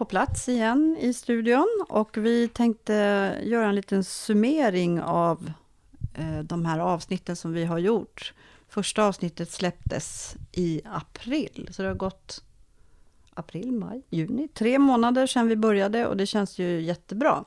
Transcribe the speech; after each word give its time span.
på 0.00 0.04
plats 0.04 0.48
igen 0.48 0.96
i 1.00 1.12
studion 1.12 1.84
och 1.88 2.16
vi 2.16 2.48
tänkte 2.48 2.92
göra 3.42 3.68
en 3.68 3.74
liten 3.74 4.04
summering 4.04 5.00
av 5.00 5.52
eh, 6.14 6.38
de 6.38 6.64
här 6.64 6.78
avsnitten 6.78 7.36
som 7.36 7.52
vi 7.52 7.64
har 7.64 7.78
gjort. 7.78 8.32
Första 8.68 9.04
avsnittet 9.04 9.50
släpptes 9.50 10.36
i 10.52 10.80
april, 10.84 11.68
så 11.70 11.82
det 11.82 11.88
har 11.88 11.94
gått 11.94 12.44
april, 13.34 13.72
maj, 13.72 14.02
juni. 14.10 14.48
Tre 14.48 14.78
månader 14.78 15.26
sedan 15.26 15.48
vi 15.48 15.56
började 15.56 16.06
och 16.06 16.16
det 16.16 16.26
känns 16.26 16.58
ju 16.58 16.80
jättebra. 16.80 17.44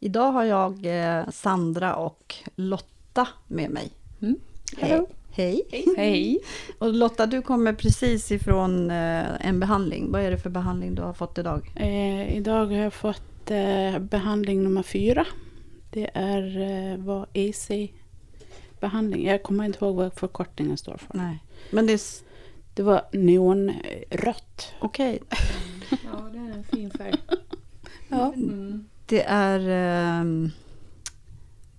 Idag 0.00 0.32
har 0.32 0.44
jag 0.44 0.86
eh, 0.86 1.30
Sandra 1.30 1.96
och 1.96 2.34
Lotta 2.54 3.28
med 3.46 3.70
mig. 3.70 3.92
Mm. 4.22 4.36
Hej. 4.76 5.06
Hej. 5.36 5.64
Hej. 5.96 6.38
Och 6.78 6.94
Lotta, 6.94 7.26
du 7.26 7.42
kommer 7.42 7.72
precis 7.72 8.32
ifrån 8.32 8.90
eh, 8.90 9.46
en 9.46 9.60
behandling. 9.60 10.12
Vad 10.12 10.22
är 10.22 10.30
det 10.30 10.38
för 10.38 10.50
behandling 10.50 10.94
du 10.94 11.02
har 11.02 11.12
fått 11.12 11.38
idag? 11.38 11.72
Eh, 11.76 12.36
idag 12.36 12.66
har 12.66 12.76
jag 12.76 12.94
fått 12.94 13.50
eh, 13.50 13.98
behandling 13.98 14.62
nummer 14.62 14.82
fyra. 14.82 15.26
Det 15.90 16.10
är 16.14 16.60
eh, 16.60 16.98
vad 16.98 17.26
EC-behandling. 17.32 19.26
Jag 19.26 19.42
kommer 19.42 19.64
inte 19.64 19.84
ihåg 19.84 19.96
vad 19.96 20.14
förkortningen 20.14 20.76
står 20.76 20.96
för. 20.96 21.16
Nej. 21.18 21.44
Men 21.70 21.86
det 21.86 21.92
är... 21.92 22.00
Det 22.74 22.82
var 22.82 23.02
neonrött. 23.12 24.74
Okej. 24.78 25.22
Ja, 25.90 26.28
det 26.32 26.38
är 26.38 26.50
en 26.50 26.64
fin 26.64 26.90
färg. 26.90 27.14
Ja. 28.08 28.32
Mm. 28.36 28.88
Det 29.06 29.22
är... 29.22 29.60
ehm, 29.68 30.50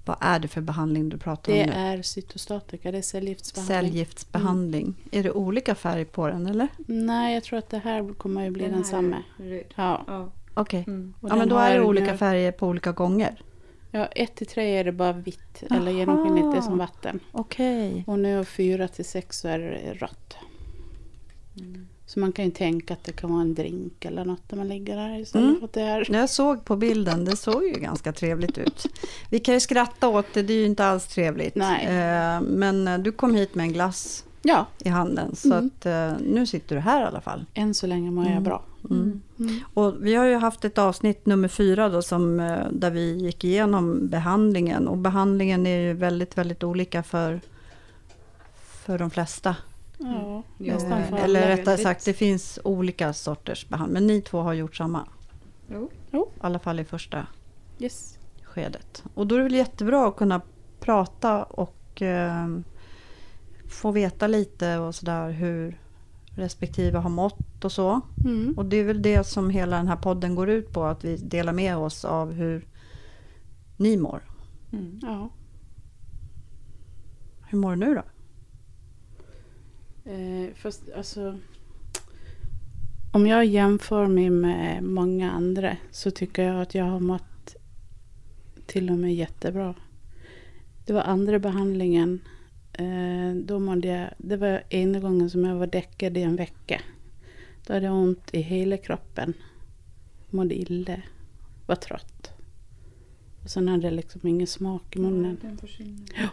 vad 0.05 0.17
är 0.21 0.39
det 0.39 0.47
för 0.47 0.61
behandling 0.61 1.09
du 1.09 1.17
pratar 1.17 1.53
Det 1.53 1.63
om 1.63 1.69
nu? 1.69 1.73
är 1.75 2.01
cytostatika, 2.01 2.91
det 2.91 2.97
är 2.97 3.01
cellgiftsbehandling. 3.01 3.83
Cellgiftsbehandling. 3.91 4.95
Är 5.11 5.23
det 5.23 5.31
olika 5.31 5.75
färg 5.75 6.05
på 6.05 6.27
den 6.27 6.47
eller? 6.47 6.67
Nej, 6.87 7.33
jag 7.33 7.43
tror 7.43 7.59
att 7.59 7.69
det 7.69 7.77
här 7.79 8.13
kommer 8.13 8.43
ju 8.43 8.49
bli 8.51 8.67
Den 8.67 9.15
Röd. 9.37 9.63
Ja. 9.75 10.03
Ja. 10.07 10.31
Okej. 10.53 10.83
Mm. 10.87 11.13
och 11.21 11.29
Ja, 11.29 11.35
men 11.35 11.49
då 11.49 11.57
är 11.57 11.71
det 11.73 11.79
har 11.79 11.85
olika 11.85 12.11
nu- 12.11 12.17
färger 12.17 12.51
på 12.51 12.67
olika 12.67 12.91
gånger. 12.91 13.41
Ja, 13.91 14.05
1 14.05 14.35
till 14.35 14.47
3 14.47 14.77
är 14.77 14.83
det 14.83 14.91
bara 14.91 15.13
vitt 15.13 15.63
Jaha. 15.69 15.77
eller 15.79 15.91
genomskinligt, 15.91 16.51
det 16.51 16.57
är 16.57 16.61
som 16.61 16.77
vatten. 16.77 17.19
Okej. 17.31 18.03
Och 18.07 18.19
nu 18.19 18.45
4 18.45 18.87
till 18.87 19.05
6 19.05 19.39
så 19.39 19.47
är 19.47 19.59
det 19.59 19.93
rött. 19.93 20.35
Mm. 21.59 21.87
Så 22.07 22.19
man 22.19 22.31
kan 22.31 22.45
ju 22.45 22.51
tänka 22.51 22.93
att 22.93 23.03
det 23.03 23.11
kan 23.11 23.31
vara 23.31 23.41
en 23.41 23.55
drink 23.55 24.05
eller 24.05 24.25
något 24.25 24.41
när 24.51 24.57
man 24.57 24.67
ligger 24.67 24.95
där 24.95 25.19
istället 25.19 25.47
Mm. 25.47 25.59
för 25.59 25.65
att 25.65 25.73
det 25.73 25.81
är... 25.81 26.11
Jag 26.15 26.29
såg 26.29 26.65
på 26.65 26.75
bilden, 26.75 27.25
det 27.25 27.35
såg 27.35 27.63
ju 27.63 27.73
ganska 27.73 28.13
trevligt 28.13 28.57
ut. 28.57 28.85
Vi 29.29 29.39
kan 29.39 29.53
ju 29.53 29.59
skratta 29.59 30.07
åt 30.07 30.25
det, 30.33 30.41
det 30.43 30.53
är 30.53 30.57
ju 30.57 30.65
inte 30.65 30.85
alls 30.85 31.07
trevligt. 31.07 31.55
Nej. 31.55 31.85
Eh, 31.85 32.41
Men 32.41 32.87
eh, 32.87 32.97
du 32.97 33.11
kom 33.11 33.35
hit 33.35 33.55
med 33.55 33.63
en 33.63 33.73
glass 33.73 34.23
Ja, 34.47 34.65
i 34.83 34.89
handen, 34.89 35.35
så 35.35 35.53
Mm. 35.53 35.65
att 35.77 35.85
eh, 35.85 36.11
nu 36.27 36.47
sitter 36.47 36.75
du 36.75 36.81
här 36.81 37.01
i 37.01 37.05
alla 37.05 37.21
fall. 37.21 37.45
än 37.53 37.73
så 37.73 37.87
länge 37.87 38.11
mår 38.11 38.23
jag 38.23 38.31
Mm. 38.31 38.43
bra. 38.43 38.63
Mm. 38.89 39.21
Mm. 39.39 39.59
Och 39.73 39.93
vi 40.05 40.15
har 40.15 40.25
ju 40.25 40.35
haft 40.35 40.65
ett 40.65 40.77
avsnitt 40.77 41.25
nummer 41.25 41.47
fyra 41.47 41.89
då 41.89 42.01
som, 42.01 42.37
där 42.71 42.89
vi 42.91 43.13
gick 43.17 43.43
igenom 43.43 44.07
behandlingen. 44.07 44.87
Och 44.87 44.97
behandlingen 44.97 45.67
är 45.67 45.79
ju 45.79 45.93
väldigt, 45.93 46.37
väldigt 46.37 46.63
olika 46.63 47.03
för, 47.03 47.41
för 48.85 48.97
de 48.97 49.09
flesta. 49.11 49.55
Ja, 50.05 50.43
nästan 50.57 50.91
Eh, 51.01 51.09
för 51.09 51.17
Eller 51.17 51.47
rättare 51.47 51.77
sagt, 51.77 52.05
det 52.05 52.13
finns 52.13 52.59
olika 52.63 53.13
sorters 53.13 53.69
behandling. 53.69 53.93
Men 53.93 54.07
ni 54.07 54.21
två 54.21 54.41
har 54.41 54.53
gjort 54.53 54.75
samma. 54.75 55.07
Jo. 55.71 55.89
I 56.11 56.17
alla 56.41 56.59
fall 56.59 56.79
i 56.79 56.85
första 56.85 57.27
Yes. 57.79 58.17
skedet. 58.43 59.03
Och 59.13 59.27
då 59.27 59.35
är 59.35 59.39
det 59.39 59.43
väl 59.43 59.55
jättebra 59.55 60.07
att 60.07 60.15
kunna 60.15 60.41
prata 60.79 61.43
och 61.43 62.01
eh, 62.01 62.47
få 63.69 63.91
veta 63.91 64.27
lite 64.27 64.77
och 64.77 64.95
sådär 64.95 65.31
hur 65.31 65.79
respektive 66.35 66.97
har 66.97 67.09
mått 67.09 67.65
och 67.65 67.71
så. 67.71 68.01
Mm. 68.25 68.53
Och 68.57 68.65
det 68.65 68.77
är 68.77 68.83
väl 68.83 69.01
det 69.01 69.23
som 69.23 69.49
hela 69.49 69.77
den 69.77 69.87
här 69.87 69.95
podden 69.95 70.35
går 70.35 70.49
ut 70.49 70.71
på, 70.73 70.83
att 70.83 71.03
vi 71.03 71.17
delar 71.17 71.53
med 71.53 71.77
oss 71.77 72.05
av 72.05 72.31
hur 72.31 72.67
ni 73.77 73.97
mår. 73.97 74.21
Mm. 74.71 74.99
Ja. 75.01 75.29
Hur 77.47 77.57
mår 77.57 77.69
du 77.71 77.75
nu 77.75 77.95
då? 77.95 78.01
Eh, 80.05 80.53
fast 80.55 80.89
alltså... 80.95 81.37
Om 83.11 83.27
jag 83.27 83.45
jämför 83.45 84.07
mig 84.07 84.29
med 84.29 84.83
många 84.83 85.31
andra 85.31 85.77
så 85.91 86.11
tycker 86.11 86.43
jag 86.43 86.61
att 86.61 86.75
jag 86.75 86.85
har 86.85 86.99
mått 86.99 87.55
till 88.65 88.89
och 88.89 88.97
med 88.97 89.15
jättebra. 89.15 89.75
Det 90.85 90.93
var 90.93 91.01
andra 91.01 91.39
behandlingen. 91.39 92.21
Eh, 92.73 93.35
då 93.35 93.59
mådde 93.59 93.87
jag, 93.87 94.09
det 94.17 94.37
var 94.37 94.63
ena 94.69 94.99
gången 94.99 95.29
som 95.29 95.45
jag 95.45 95.55
var 95.55 95.67
däckad 95.67 96.17
i 96.17 96.21
en 96.21 96.35
vecka. 96.35 96.81
Då 97.67 97.73
hade 97.73 97.85
jag 97.85 97.95
ont 97.95 98.33
i 98.33 98.41
hela 98.41 98.77
kroppen. 98.77 99.33
Mådde 100.29 100.55
illa. 100.55 101.01
Var 101.65 101.75
trött. 101.75 102.31
Och 103.43 103.49
sen 103.49 103.67
hade 103.67 103.83
jag 103.83 103.93
liksom 103.93 104.27
ingen 104.27 104.47
smak 104.47 104.95
i 104.95 104.99
munnen. 104.99 105.37
Ja, 105.41 105.47
den 105.47 105.57
försvinner. 105.57 106.29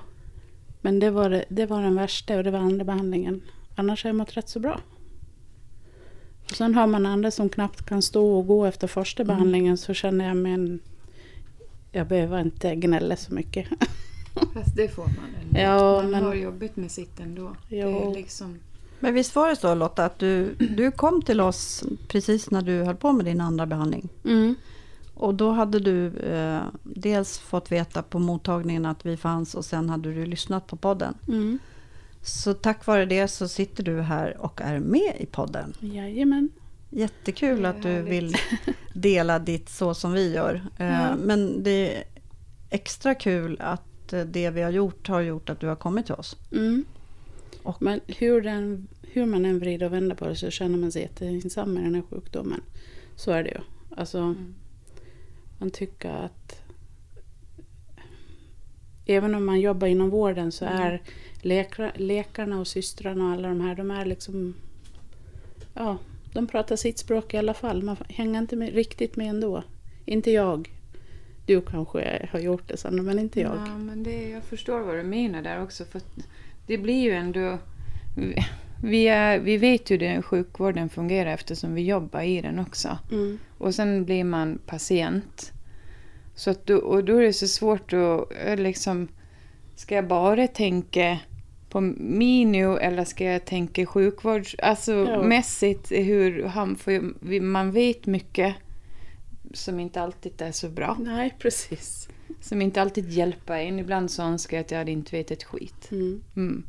Men 0.81 0.99
det 0.99 1.11
var, 1.11 1.31
det, 1.31 1.45
det 1.49 1.67
var 1.67 1.83
den 1.83 1.95
värsta 1.95 2.37
och 2.37 2.45
det 2.45 2.51
var 2.51 2.59
andra 2.59 2.85
behandlingen. 2.85 3.43
Annars 3.77 4.05
jag 4.05 4.15
mått 4.15 4.37
rätt 4.37 4.49
så 4.49 4.61
bra. 4.61 4.81
Och 6.45 6.57
sen 6.57 6.75
har 6.75 6.87
man 6.87 7.07
andra 7.07 7.31
som 7.31 7.49
knappt 7.49 7.87
kan 7.87 8.03
stå 8.03 8.39
och 8.39 8.47
gå 8.47 8.65
efter 8.67 8.87
första 8.87 9.23
Mm. 9.23 9.35
behandlingen 9.37 9.77
så 9.79 9.95
känner 9.95 10.29
jag 10.29 10.37
men 10.37 10.81
jag 11.93 12.07
behöver 12.09 12.41
inte 12.41 12.75
gnälla 12.75 13.17
så 13.17 13.35
mycket. 13.35 13.69
Fast 14.55 14.77
det 14.77 14.89
får 14.89 15.05
man. 15.05 15.61
Ja, 15.63 16.03
man 16.03 16.11
men- 16.11 16.25
har 16.25 16.35
jobbigt 16.35 16.77
med 16.77 16.91
sitt 16.91 17.21
ändå. 17.21 17.57
Det 17.69 17.77
Jo. 17.77 18.11
är 18.11 18.15
liksom... 18.15 18.59
Men 19.01 19.15
visst 19.15 19.35
var 19.35 19.49
det 19.49 19.57
så 19.57 19.75
Lotta, 19.75 20.05
att 20.05 20.19
du, 20.19 20.55
du 20.55 20.91
kom 20.91 21.23
till 21.23 21.41
oss 21.41 21.85
precis 22.09 22.51
när 22.51 22.63
du 22.63 22.83
höll 22.85 22.97
på 22.97 23.13
med 23.13 23.25
din 23.25 23.41
andra 23.41 23.67
behandling. 23.67 24.09
Mm. 24.25 24.55
Och 25.15 25.35
då 25.35 25.51
hade 25.51 25.79
du 25.81 26.07
eh, 26.19 26.61
dels 26.83 27.39
fått 27.39 27.73
veta 27.73 28.03
på 28.03 28.19
mottagningen 28.19 28.87
att 28.87 29.07
vi 29.07 29.17
fanns 29.17 29.55
och 29.55 29.65
sen 29.65 29.91
hade 29.91 30.13
du 30.15 30.27
lyssnat 30.27 30.67
på 30.67 30.77
podden. 30.77 31.15
Mm. 31.29 31.59
Så 32.23 32.55
tack 32.55 32.87
vare 32.87 33.05
det 33.07 33.29
så 33.29 33.49
sitter 33.49 33.83
du 33.83 34.01
här 34.01 34.37
och 34.43 34.61
är 34.61 34.79
med 34.79 35.15
i 35.19 35.27
podden. 35.27 35.75
Jajamän. 35.81 36.49
Jättekul 36.91 37.67
att 37.67 37.83
du 37.83 38.03
vill 38.03 38.35
dela 38.95 39.39
ditt 39.39 39.69
så 39.69 39.95
som 39.95 40.13
vi 40.13 40.35
gör. 40.35 40.55
Eh, 40.79 40.87
Ja. 40.87 41.17
Men 41.17 41.63
det 41.63 41.97
är 41.97 42.05
extra 42.71 43.15
kul 43.15 43.57
att 43.61 44.13
eh, 44.13 44.21
det 44.25 44.51
vi 44.51 44.63
har 44.63 44.71
gjort 44.71 45.09
har 45.09 45.21
gjort 45.21 45.51
att 45.51 45.61
du 45.61 45.67
har 45.67 45.77
kommit 45.77 46.07
till 46.07 46.15
oss. 46.15 46.37
Mm. 46.53 46.85
Och- 47.63 47.83
Men 47.83 48.01
hur, 48.07 48.41
den, 48.41 48.89
hur 49.03 49.27
man 49.27 49.45
än 49.45 49.59
vrider 49.59 49.87
och 49.87 49.93
vänder 49.93 50.17
på 50.17 50.29
det 50.29 50.37
så 50.37 50.51
känner 50.51 50.79
man 50.79 50.93
sig 50.93 51.03
jätteinsam 51.03 51.75
med 51.75 51.85
den 51.85 51.95
här 51.95 52.03
sjukdomen. 52.11 52.61
Så 53.17 53.31
är 53.31 53.43
det 53.45 53.51
ju. 53.51 53.61
Alltså, 53.97 54.19
Mm. 54.19 54.55
man 55.59 55.71
tycker 55.71 56.11
att 56.11 56.62
även 59.07 59.35
om 59.35 59.45
man 59.45 59.61
jobbar 59.61 59.87
inom 59.87 60.11
vården 60.11 60.53
så 60.53 60.65
Mm. 60.65 60.83
är 60.83 61.03
läkare, 61.43 61.93
läkarna 61.95 62.61
och 62.61 62.67
systrarna 62.67 63.25
och 63.25 63.33
alla 63.33 63.49
de 63.49 63.61
här, 63.61 63.75
de 63.75 63.91
är 63.91 64.05
liksom 64.05 64.55
ja, 65.75 65.99
de 66.33 66.47
pratar 66.47 66.77
sitt 66.77 66.99
språk 66.99 67.35
i 67.35 67.37
alla 67.37 67.55
fall. 67.55 67.83
Man 67.83 67.97
hänger 68.09 68.39
inte 68.39 68.57
med, 68.57 68.75
riktigt 68.75 69.17
med 69.17 69.29
ändå. 69.29 69.63
Inte 70.05 70.31
jag. 70.31 70.71
Du 71.47 71.61
kanske 71.61 72.29
har 72.33 72.39
gjort 72.39 72.69
det 72.69 72.77
Sandra, 72.77 73.03
men 73.03 73.19
inte 73.19 73.41
jag. 73.41 73.57
Ja, 73.67 73.79
men 73.79 74.03
det, 74.03 74.29
jag 74.31 74.45
förstår 74.45 74.81
vad 74.81 74.97
du 74.97 75.03
menar 75.03 75.43
där 75.43 75.63
också. 75.63 75.85
För 75.85 76.01
det 76.67 76.79
blir 76.79 77.03
ju 77.03 77.13
ändå... 77.13 77.59
Vi, 78.85 79.09
är, 79.09 79.39
vi 79.39 79.57
vet 79.57 79.91
hur 79.91 80.23
sjukvården 80.23 80.89
fungerar 80.89 81.31
eftersom 81.31 81.75
vi 81.75 81.83
jobbar 81.83 82.23
i 82.23 82.41
den 82.41 82.59
också. 82.59 82.99
Mm. 83.13 83.39
Och 83.59 83.75
sen 83.75 84.05
blir 84.05 84.25
man 84.25 84.59
patient. 84.67 85.53
Så 86.35 86.51
att 86.51 86.67
då, 86.67 86.77
och 86.77 87.05
då 87.05 87.17
är 87.17 87.23
det 87.23 87.33
så 87.33 87.49
svårt 87.49 87.93
att 87.93 88.33
eh, 88.45 88.57
liksom... 88.57 89.09
Ska 89.77 89.95
jag 89.95 90.09
bara 90.09 90.47
tänka 90.47 91.19
på 91.69 91.81
mig 91.81 92.45
nu 92.45 92.77
eller 92.79 93.05
ska 93.05 93.25
jag 93.25 93.45
tänka 93.45 93.87
sjukvårds... 93.87 94.55
Alltså 94.59 94.93
Ja. 94.93 95.23
mässigt 95.23 95.93
hur 95.93 96.45
han... 96.45 96.79
Vi- 97.21 97.41
man 97.41 97.71
vet 97.71 98.07
mycket 98.07 98.55
som 99.55 99.81
inte 99.81 100.01
alltid 100.01 100.43
är 100.43 100.53
så 100.53 100.69
bra. 100.69 100.97
Nej, 101.01 101.37
precis. 101.39 102.09
Som 102.41 102.63
inte 102.63 102.83
alltid 102.83 103.11
hjälper 103.11 103.55
en. 103.57 103.79
Ibland 103.79 104.11
så 104.11 104.23
önskar 104.23 104.57
jag 104.57 104.65
att 104.65 104.71
jag 104.71 104.79
hade 104.79 104.91
inte 104.91 105.17
vetat 105.17 105.31
ett 105.39 105.45
skit. 105.45 105.89
Mm. 105.91 106.23
Mm. 106.37 106.63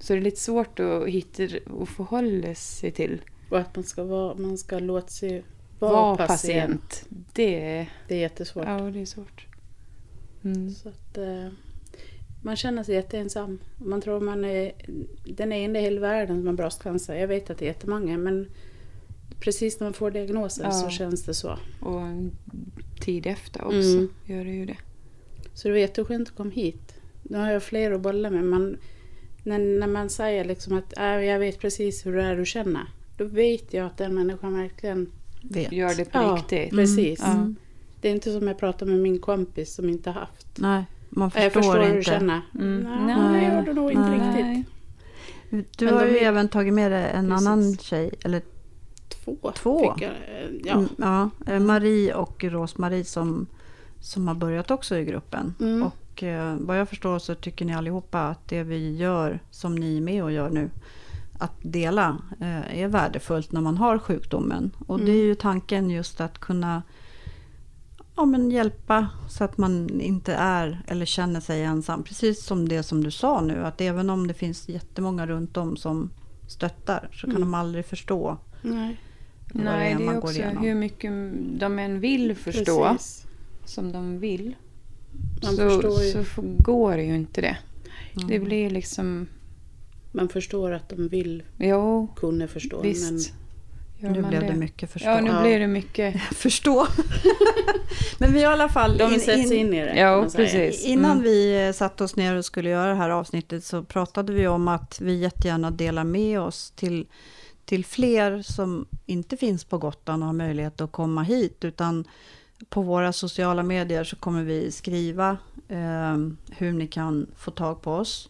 Så 0.00 0.12
det 0.12 0.18
är 0.18 0.22
lite 0.22 0.40
svårt 0.40 0.80
att 0.80 1.08
hitta 1.08 1.42
och 1.70 1.88
förhålla 1.88 2.54
sig 2.54 2.90
till. 2.90 3.22
Och 3.50 3.58
att 3.58 3.76
man 3.76 3.84
ska, 3.84 4.04
vara, 4.04 4.34
man 4.34 4.58
ska 4.58 4.78
låta 4.78 5.08
sig 5.08 5.42
vara 5.84 6.16
Var 6.16 6.16
patient. 6.16 6.38
patient. 6.38 7.04
Det, 7.32 7.86
Det 8.08 8.14
är 8.14 8.18
jättesvårt. 8.20 8.64
ja, 8.66 8.78
det 8.80 9.00
är 9.00 9.06
svårt. 9.06 9.46
Mm. 10.44 10.70
Så 10.70 10.88
att, 10.88 11.18
eh, 11.18 11.48
man 12.42 12.56
känner 12.56 12.82
sig 12.82 12.94
jätteensam. 12.94 13.58
Man 13.78 14.00
tror 14.00 14.20
man 14.20 14.44
är 14.44 14.72
den 15.24 15.52
enda 15.52 15.80
i 15.80 15.82
hela 15.82 16.00
världen 16.00 16.36
som 16.36 16.46
har 16.46 16.54
bröstcancer. 16.54 17.14
Jag 17.14 17.28
vet 17.28 17.50
att 17.50 17.58
det 17.58 17.64
är 17.64 17.66
jättemånga 17.66 18.18
men 18.18 18.48
precis 19.40 19.80
när 19.80 19.86
man 19.86 19.94
får 19.94 20.10
diagnosen 20.10 20.64
Ja. 20.64 20.70
så 20.72 20.88
känns 20.90 21.22
det 21.24 21.34
så. 21.34 21.58
Och 21.80 22.00
en 22.00 22.32
tid 23.00 23.26
efter 23.26 23.64
också 23.64 23.76
Mm. 23.96 24.08
gör 24.24 24.44
det 24.44 24.50
ju 24.50 24.66
det. 24.66 24.76
Så 25.54 25.68
det 25.68 25.72
var 25.72 25.78
jätteskönt 25.78 26.28
att 26.28 26.34
komma 26.36 26.50
hit. 26.50 26.94
Nu 27.22 27.38
har 27.38 27.50
jag 27.52 27.62
fler 27.62 27.90
att 27.92 28.00
bolla 28.00 28.30
med. 28.30 28.44
Man, 28.44 28.76
när, 29.42 29.58
när 29.58 29.86
man 29.86 30.10
säger 30.10 30.44
liksom 30.44 30.78
att 30.78 30.98
äh, 30.98 31.04
jag 31.04 31.38
vet 31.38 31.58
precis 31.60 32.06
hur 32.06 32.16
det 32.16 32.22
är 32.22 32.36
du 32.36 32.46
känner. 32.46 32.82
Då 33.16 33.24
vet 33.24 33.74
jag 33.74 33.86
att 33.86 33.96
den 33.96 34.14
människan 34.14 34.58
verkligen 34.58 35.12
vet. 35.50 35.72
gör 35.72 35.94
det 35.94 36.04
på 36.04 36.18
Ja. 36.18 36.36
riktigt. 36.38 36.70
Precis. 36.70 37.20
Ja. 37.22 37.32
Mm. 37.32 37.56
Det 38.00 38.08
är 38.08 38.12
inte 38.12 38.32
som 38.32 38.48
jag 38.48 38.58
pratar 38.58 38.86
med 38.86 38.98
min 38.98 39.18
kompis 39.18 39.74
som 39.74 39.88
inte 39.88 40.10
haft. 40.10 40.46
Nej, 40.58 40.84
man 41.10 41.30
Jag 41.34 41.52
förstår, 41.52 41.60
förstår 41.62 41.82
hur 41.82 41.90
du 41.92 41.98
inte. 41.98 42.10
känner. 42.10 42.40
Mm. 42.54 42.78
Nej, 43.06 43.16
Nej. 43.16 43.40
det 43.40 43.46
gör 43.54 43.62
du 43.62 43.72
nog 43.74 43.90
inte 43.90 44.02
Nej. 44.08 44.18
riktigt. 44.18 44.44
Nej. 44.44 44.64
Du 45.76 45.84
Men 45.84 45.94
har 45.94 46.06
ju 46.06 46.18
är- 46.18 46.22
även 46.28 46.48
tagit 46.48 46.74
med 46.74 46.92
dig 46.92 47.10
en 47.14 47.28
Precis. 47.30 47.46
annan 47.46 47.76
tjej, 47.76 48.10
eller 48.24 48.42
Två. 49.24 49.52
Två? 49.56 49.94
Jag, 50.00 50.10
eh, 50.10 50.50
ja. 50.64 50.72
Mm, 50.72 50.88
ja, 50.98 51.30
eh, 51.46 51.60
Marie 51.60 52.14
och 52.14 52.44
Rosmarie 52.44 53.04
som, 53.04 53.46
som 54.00 54.28
har 54.28 54.34
börjat 54.34 54.70
också 54.70 54.96
i 54.98 55.04
gruppen. 55.04 55.54
Mm. 55.60 55.82
Och 55.82 56.22
eh, 56.22 56.56
vad 56.60 56.78
jag 56.80 56.88
förstår 56.88 57.18
så 57.18 57.34
tycker 57.34 57.64
ni 57.64 57.74
allihopa 57.74 58.20
att 58.20 58.48
det 58.48 58.62
vi 58.62 58.96
gör, 58.96 59.40
som 59.50 59.74
ni 59.74 59.96
är 59.96 60.00
med 60.00 60.22
och 60.24 60.32
gör 60.32 60.50
nu, 60.50 60.70
att 61.44 61.56
dela 61.62 62.18
eh, 62.40 62.80
är 62.82 62.88
värdefullt 62.88 63.52
när 63.52 63.60
man 63.60 63.76
har 63.76 63.98
sjukdomen. 63.98 64.70
Och 64.86 64.98
det 64.98 65.04
är 65.12 65.14
Mm. 65.14 65.26
ju 65.26 65.34
tanken 65.34 65.90
just 65.90 66.20
att 66.20 66.38
kunna 66.38 66.82
ja, 68.16 68.24
men 68.24 68.50
hjälpa 68.50 69.08
så 69.28 69.44
att 69.44 69.58
man 69.58 70.00
inte 70.00 70.34
är 70.34 70.82
eller 70.86 71.06
känner 71.06 71.40
sig 71.40 71.62
ensam. 71.62 72.02
Precis 72.02 72.44
som 72.44 72.68
det 72.68 72.82
som 72.82 73.04
du 73.04 73.10
sa 73.10 73.40
nu, 73.40 73.64
att 73.64 73.80
även 73.80 74.10
om 74.10 74.26
det 74.26 74.34
finns 74.34 74.68
jättemånga 74.68 75.26
runt 75.26 75.56
om 75.56 75.76
som 75.76 76.10
stöttar 76.48 77.08
så 77.12 77.20
kan 77.26 77.30
Mm. 77.36 77.40
de 77.42 77.54
aldrig 77.54 77.86
förstå 77.86 78.36
Nej, 78.62 79.00
vad 79.54 79.64
Nej, 79.64 79.94
det 79.94 80.02
är 80.02 80.06
man 80.06 80.16
också 80.16 80.26
går 80.26 80.32
igenom. 80.44 80.62
hur 80.64 80.74
mycket 80.74 81.12
de 81.60 81.78
än 81.78 82.00
vill 82.00 82.34
förstå, 82.36 82.84
precis. 82.92 83.26
som 83.64 83.92
de 83.92 84.18
vill, 84.18 84.54
Man 85.42 85.56
så, 85.56 85.68
förstår 85.70 86.02
ju. 86.02 86.12
så 86.12 86.42
går 86.62 86.96
det 86.96 87.02
ju 87.02 87.14
inte 87.14 87.40
det. 87.40 87.56
Mm. 88.16 88.28
Det 88.28 88.38
blir 88.38 88.70
liksom, 88.70 89.26
Man 90.16 90.28
förstår 90.28 90.72
att 90.72 90.88
de 90.88 91.08
vill 91.08 91.42
jo, 91.58 92.08
kunna 92.16 92.48
förstå. 92.48 92.80
visst. 92.80 93.32
Gör 93.98 94.10
Nu 94.10 94.22
blev 94.22 94.40
det 94.40 94.54
mycket 94.54 94.90
förstå. 94.90 95.08
Ja, 95.10 95.20
nu 95.20 95.30
Ja. 95.30 95.42
blir 95.42 95.58
det 95.60 95.66
mycket. 95.66 96.20
förstå. 96.34 96.86
Men 98.18 98.32
vi 98.32 98.42
har 98.44 98.50
i 98.50 98.54
alla 98.54 98.68
fall... 98.68 98.96
De 98.98 99.12
in- 99.14 99.20
sätts 99.20 99.52
in- 99.52 99.58
in 99.66 99.74
i 99.74 99.80
det. 99.80 99.94
Ja, 99.96 100.26
precis. 100.36 100.84
Innan 100.84 101.10
Mm. 101.10 101.22
vi 101.22 101.66
eh, 101.66 101.72
satte 101.72 102.04
oss 102.04 102.16
ner 102.16 102.36
och 102.36 102.44
skulle 102.44 102.70
göra 102.70 102.88
det 102.90 102.94
här 102.96 103.10
avsnittet 103.10 103.64
så 103.64 103.82
pratade 103.84 104.32
vi 104.32 104.46
om 104.48 104.68
att 104.68 105.00
vi 105.00 105.14
jättegärna 105.14 105.70
delar 105.70 106.04
med 106.04 106.40
oss 106.40 106.70
till, 106.70 107.06
till 107.64 107.84
fler 107.84 108.42
som 108.42 108.86
inte 109.06 109.36
finns 109.36 109.64
på 109.64 109.78
Gotland 109.78 110.22
och 110.22 110.26
har 110.26 110.34
möjlighet 110.34 110.80
att 110.80 110.92
komma 110.92 111.22
hit. 111.22 111.64
Utan 111.64 112.04
på 112.68 112.82
våra 112.82 113.12
sociala 113.12 113.62
medier 113.62 114.04
så 114.04 114.16
kommer 114.16 114.42
vi 114.42 114.70
skriva 114.72 115.36
eh, 115.68 116.16
hur 116.56 116.72
ni 116.72 116.86
kan 116.86 117.26
få 117.36 117.50
tag 117.50 117.82
på 117.82 117.92
oss. 117.92 118.28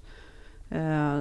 Eh, 0.71 1.21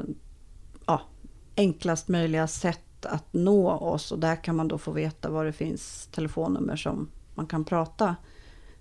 enklast 1.57 2.07
möjliga 2.07 2.47
sätt 2.47 3.05
att 3.05 3.25
nå 3.33 3.69
oss 3.71 4.11
och 4.11 4.19
där 4.19 4.35
kan 4.43 4.55
man 4.55 4.67
då 4.67 4.77
få 4.77 4.91
veta 4.91 5.29
var 5.29 5.45
det 5.45 5.53
finns 5.53 6.07
telefonnummer 6.11 6.75
som 6.75 7.09
man 7.35 7.47
kan 7.47 7.65
prata 7.65 8.15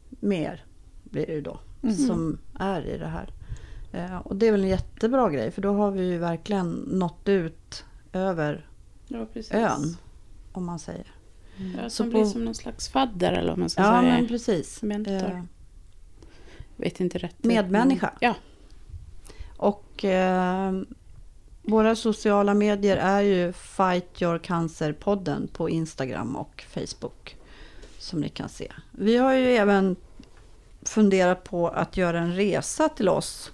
med 0.08 0.42
er, 0.42 0.64
blir 1.04 1.26
det 1.26 1.32
ju 1.32 1.40
då, 1.40 1.58
Mhm. 1.80 1.94
som 1.94 2.38
är 2.58 2.86
i 2.86 2.98
det 2.98 3.06
här. 3.06 3.30
Eh, 3.92 4.16
och 4.18 4.36
det 4.36 4.46
är 4.46 4.52
väl 4.52 4.62
en 4.62 4.68
jättebra 4.68 5.30
grej 5.30 5.50
för 5.50 5.62
då 5.62 5.72
har 5.72 5.90
vi 5.90 6.04
ju 6.10 6.18
verkligen 6.18 6.70
nått 6.72 7.28
ut 7.28 7.84
över 8.12 8.66
Ja, 9.08 9.26
ön, 9.50 9.96
om 10.52 10.64
man 10.64 10.78
säger. 10.78 11.06
Ja, 11.76 11.82
Så 11.84 11.90
som 11.90 12.06
på- 12.06 12.10
blir 12.18 12.24
som 12.24 12.44
någon 12.44 12.54
slags 12.54 12.88
fadder 12.88 13.32
eller 13.32 13.48
vad 13.50 13.58
man 13.58 13.70
ska 13.70 13.82
Ja, 13.82 14.00
säga. 14.00 14.14
men 14.14 14.28
precis. 14.28 14.82
Mentor. 14.82 15.12
Eh, 15.30 15.42
Vet 16.76 17.00
inte 17.00 17.18
rätt. 17.18 17.44
Medmänniska. 17.44 18.10
Ja. 18.20 18.34
Och 19.56 20.04
eh, 20.04 20.72
våra 21.62 21.96
sociala 21.96 22.54
medier 22.54 22.96
är 22.96 23.20
ju 23.20 23.52
Fight 23.52 24.22
Your 24.22 24.38
Cancer-podden 24.38 25.48
på 25.52 25.70
Instagram 25.70 26.36
och 26.36 26.64
Facebook. 26.70 27.36
Som 27.98 28.20
ni 28.20 28.28
kan 28.28 28.48
se. 28.48 28.72
Vi 28.90 29.16
har 29.16 29.32
ju 29.32 29.56
även 29.56 29.96
funderat 30.82 31.44
på 31.44 31.68
att 31.68 31.96
göra 31.96 32.20
en 32.20 32.36
resa 32.36 32.88
till 32.88 33.08
oss 33.08 33.52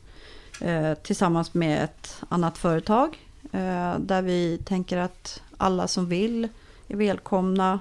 eh, 0.61 0.95
tillsammans 0.95 1.55
med 1.55 1.85
ett 1.85 2.23
annat 2.29 2.59
företag. 2.59 3.19
Eh, 3.53 3.99
där 3.99 4.23
vi 4.23 4.59
tänker 4.65 4.97
att 4.97 5.43
alla 5.57 5.89
som 5.89 6.09
vill 6.09 6.49
är 6.89 6.97
välkomna 6.97 7.81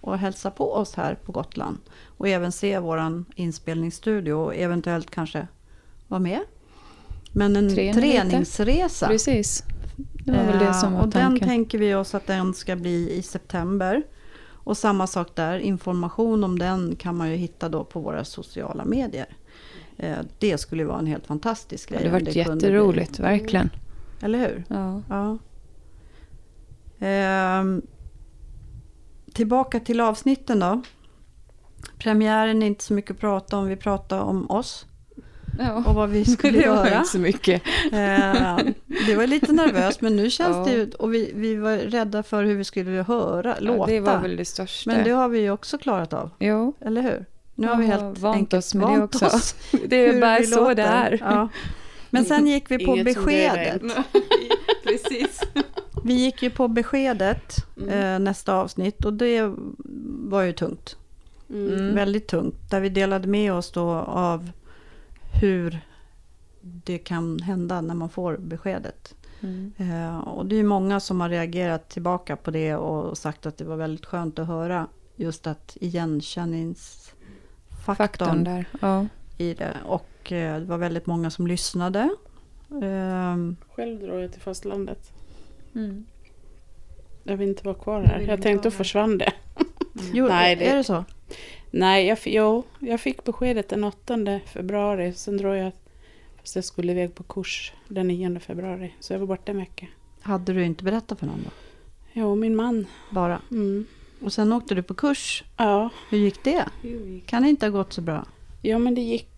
och 0.00 0.18
hälsa 0.18 0.50
på 0.50 0.74
oss 0.74 0.94
här 0.94 1.14
på 1.14 1.32
Gotland. 1.32 1.78
Och 2.18 2.28
även 2.28 2.52
se 2.52 2.78
våran 2.78 3.24
inspelningsstudio 3.34 4.32
och 4.32 4.54
eventuellt 4.54 5.10
kanske 5.10 5.46
vara 6.08 6.20
med. 6.20 6.40
Men 7.36 7.56
en 7.56 7.74
Träna 7.74 7.92
lite. 7.92 8.00
träningsresa. 8.00 9.06
Precis. 9.08 9.64
Det 9.96 10.32
var 10.32 10.44
väl 10.44 10.58
det 10.58 10.74
som 10.74 10.88
Eh, 10.92 10.98
var 10.98 11.06
och 11.06 11.12
den 11.12 11.22
tanken. 11.22 11.48
tänker 11.48 11.78
vi 11.78 11.94
oss 11.94 12.14
att 12.14 12.26
den 12.26 12.54
ska 12.54 12.76
bli 12.76 13.12
i 13.12 13.22
september. 13.22 14.02
Och 14.48 14.76
samma 14.76 15.06
sak 15.06 15.28
där, 15.34 15.58
information 15.58 16.44
om 16.44 16.58
den 16.58 16.96
kan 16.96 17.16
man 17.16 17.30
ju 17.30 17.36
hitta 17.36 17.68
då 17.68 17.84
på 17.84 18.00
våra 18.00 18.24
sociala 18.24 18.84
medier. 18.84 19.26
Eh, 19.96 20.16
Det 20.38 20.58
skulle 20.58 20.84
vara 20.84 20.98
en 20.98 21.06
helt 21.06 21.26
fantastisk 21.26 21.90
Ja, 21.90 21.94
grej. 21.94 22.02
det 22.04 22.08
om 22.16 22.24
varit 22.24 22.36
jätteroligt, 22.36 23.18
verkligen. 23.18 23.70
Eller 24.20 24.38
hur? 24.38 24.64
Ja. 24.68 25.02
Ja. 25.08 25.38
Ehm, 27.06 27.82
tillbaka 29.32 29.80
till 29.80 30.00
avsnitten 30.00 30.58
då. 30.58 30.82
Premiären 31.98 32.62
är 32.62 32.66
inte 32.66 32.84
så 32.84 32.94
mycket 32.94 33.10
att 33.10 33.18
prata 33.20 33.56
om. 33.58 33.66
Vi 33.66 33.76
pratar 33.76 34.20
om 34.20 34.50
oss 34.50 34.86
ja. 35.58 35.72
och 35.86 35.94
vad 35.94 36.08
vi 36.10 36.24
skulle 36.24 36.58
det 36.60 36.68
var 36.68 36.86
göra. 36.86 36.96
inte 36.98 37.08
så 37.08 37.18
mycket. 37.18 37.62
Eh, 37.92 38.58
det 39.06 39.16
var 39.16 39.26
lite 39.26 39.52
nervöst 39.52 40.00
men 40.00 40.16
nu 40.16 40.30
känns 40.30 40.56
Ja. 40.56 40.64
det 40.64 40.72
ju... 40.78 40.90
Och 40.98 41.14
vi, 41.14 41.32
vi 41.34 41.54
var 41.56 41.76
rädda 41.76 42.22
för 42.22 42.44
hur 42.44 42.54
vi 42.54 42.64
skulle 42.64 42.90
höra, 42.90 43.48
Ja, 43.48 43.54
låta. 43.60 43.90
det 43.90 44.00
var 44.00 44.18
väl 44.20 44.36
det 44.36 44.44
största. 44.44 44.90
Men 44.90 45.04
det 45.04 45.10
har 45.10 45.28
vi 45.28 45.38
ju 45.40 45.50
också 45.50 45.78
klarat 45.78 46.12
av, 46.12 46.30
Jo, 46.38 46.74
eller 46.80 47.02
hur? 47.02 47.24
Nu 47.54 47.66
har 47.66 47.76
vi 47.76 47.86
helt 47.86 48.18
vant 48.18 48.36
enkelt 48.36 48.54
oss 48.64 48.74
med 48.74 48.88
det 48.88 49.02
också. 49.02 49.26
oss 49.26 49.54
det 49.86 50.06
är 50.06 50.20
bara 50.20 50.42
så 50.42 50.60
låter. 50.60 50.74
det 50.74 50.82
är. 50.82 51.18
Ja. 51.20 51.48
Men 52.10 52.24
sen 52.24 52.46
gick 52.52 52.70
vi 52.70 52.84
på 52.86 52.92
Inget 52.92 53.04
det 53.06 53.14
beskedet. 53.14 53.82
Precis. 54.84 55.40
Vi 56.04 56.14
gick 56.14 56.42
ju 56.42 56.50
på 56.50 56.68
beskedet 56.68 57.56
Mm. 57.82 57.88
eh, 58.14 58.18
nästa 58.18 58.54
avsnitt 58.54 59.04
och 59.04 59.12
det 59.12 59.52
var 60.28 60.42
ju 60.42 60.52
tungt. 60.52 60.96
Mm. 61.50 61.94
Väldigt 61.94 62.26
tungt. 62.28 62.70
Där 62.70 62.80
vi 62.80 62.88
delade 62.88 63.28
med 63.28 63.52
oss 63.52 63.70
då 63.72 63.90
av 64.06 64.50
hur 65.40 65.80
det 66.60 66.98
kan 66.98 67.38
hända 67.38 67.80
när 67.80 67.94
man 67.94 68.08
får 68.08 68.36
beskedet. 68.36 69.14
Mm. 69.40 69.72
Eh, 69.76 70.18
och 70.18 70.46
det 70.46 70.56
är 70.56 70.64
många 70.64 71.00
som 71.00 71.20
har 71.20 71.28
reagerat 71.28 71.88
tillbaka 71.88 72.36
på 72.36 72.50
det 72.50 72.74
och 72.76 73.18
sagt 73.18 73.46
att 73.46 73.58
det 73.58 73.64
var 73.64 73.76
väldigt 73.76 74.06
skönt 74.06 74.38
att 74.38 74.46
höra 74.46 74.86
just 75.16 75.46
att 75.46 75.76
igenkänningsfaktorn 75.80 77.96
Faktorn 77.96 78.44
där. 78.44 78.64
Ja. 78.80 79.06
i 79.38 79.54
det. 79.54 79.76
Och 79.86 80.32
eh, 80.32 80.58
det 80.60 80.64
var 80.66 80.78
väldigt 80.78 81.06
många 81.06 81.30
som 81.30 81.46
lyssnade. 81.46 82.08
Ehm, 82.82 83.56
Själv 83.74 84.00
drar 84.00 84.18
jag 84.18 84.32
till 84.32 84.40
fastlandet. 84.42 85.12
Mm. 85.74 86.06
Jag 87.24 87.36
vill 87.36 87.48
inte 87.48 87.64
vara 87.64 87.74
kvar 87.74 88.00
Jag 88.02 88.08
här. 88.08 88.20
Jag 88.20 88.42
tänkte 88.42 88.68
här. 88.68 88.76
försvann 88.76 89.18
det. 89.18 89.32
jo, 90.12 90.26
Nej, 90.28 90.56
det- 90.56 90.68
är 90.70 90.76
det 90.76 90.84
så? 90.84 91.04
Nej, 91.78 92.06
jag, 92.06 92.18
jo, 92.24 92.64
jag 92.78 93.00
fick 93.00 93.24
beskedet 93.24 93.68
den 93.68 93.84
8 93.84 94.40
februari. 94.46 95.12
Sen 95.12 95.36
drar 95.36 95.54
jag, 95.54 95.72
fast 96.40 96.54
jag 96.54 96.64
skulle 96.64 96.92
iväg 96.92 97.14
på 97.14 97.22
kurs 97.22 97.72
den 97.88 98.08
9 98.08 98.40
februari. 98.40 98.94
Så 99.00 99.12
jag 99.12 99.18
var 99.18 99.26
borta 99.26 99.52
en 99.52 99.58
vecka. 99.58 99.86
Hade 100.20 100.52
du 100.52 100.64
inte 100.64 100.84
berättat 100.84 101.18
för 101.18 101.26
någon 101.26 101.42
då? 101.44 101.50
Jo, 102.12 102.34
min 102.34 102.56
man. 102.56 102.86
Bara. 103.10 103.40
Mm. 103.50 103.86
Och 104.20 104.32
sen 104.32 104.52
åkte 104.52 104.74
du 104.74 104.82
på 104.82 104.94
kurs. 104.94 105.44
Ja, 105.56 105.90
Hur 106.10 106.18
gick 106.18 106.44
det? 106.44 106.64
Kan 107.26 107.42
det 107.42 107.48
inte 107.48 107.66
ha 107.66 107.70
gått 107.70 107.92
så 107.92 108.00
bra? 108.00 108.26
ja, 108.62 108.78
men 108.78 108.94
det 108.94 109.00
gick... 109.00 109.28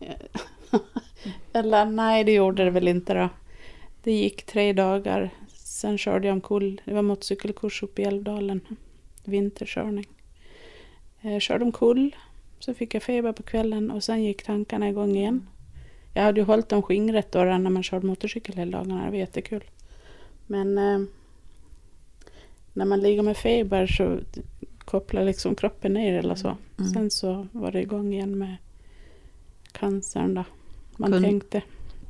Eller 1.52 1.84
nej, 1.84 2.24
det 2.24 2.32
gjorde 2.32 2.64
det 2.64 2.70
väl 2.70 2.88
inte 2.88 3.14
då. 3.14 3.28
Det 4.02 4.12
gick 4.12 4.42
tre 4.46 4.72
dagar. 4.72 5.30
Sen 5.54 5.98
körde 5.98 6.26
jag 6.26 6.34
omkull. 6.34 6.80
Det 6.84 6.94
var 6.94 7.02
motorcykelkurs 7.02 7.82
uppe 7.82 8.02
i 8.02 8.04
Älvdalen. 8.04 8.60
Vinterkörning. 9.24 10.06
Jag 11.22 11.42
körde 11.42 11.64
omkull. 11.64 12.16
Så 12.58 12.74
fick 12.74 12.94
jag 12.94 13.02
feber 13.02 13.32
på 13.32 13.42
kvällen 13.42 13.90
och 13.90 14.04
sen 14.04 14.24
gick 14.24 14.42
tankarna 14.42 14.88
igång 14.88 15.16
igen. 15.16 15.46
Jag 16.14 16.22
hade 16.22 16.40
ju 16.40 16.46
hållit 16.46 16.68
dem 16.68 16.82
skingret 16.82 17.32
då 17.32 17.44
när 17.44 17.70
man 17.70 17.82
körde 17.82 18.06
motorcykel 18.06 18.56
hela 18.56 18.78
dagarna. 18.78 19.04
Det 19.04 19.10
var 19.10 19.16
jättekul. 19.16 19.64
Men 20.46 20.78
eh, 20.78 21.00
när 22.72 22.84
man 22.84 23.00
ligger 23.00 23.22
med 23.22 23.36
feber 23.36 23.86
så 23.86 24.18
kopplar 24.78 25.24
liksom 25.24 25.54
kroppen 25.54 25.94
ner 25.94 26.18
eller 26.18 26.34
så. 26.34 26.56
Mm. 26.78 26.90
Sen 26.92 27.10
så 27.10 27.46
var 27.52 27.72
det 27.72 27.80
igång 27.80 28.12
igen 28.12 28.38
med 28.38 28.56
cancern 29.72 30.34
då. 30.34 30.44
Man 30.96 31.12
Kun- 31.12 31.22
tänkte. 31.22 31.62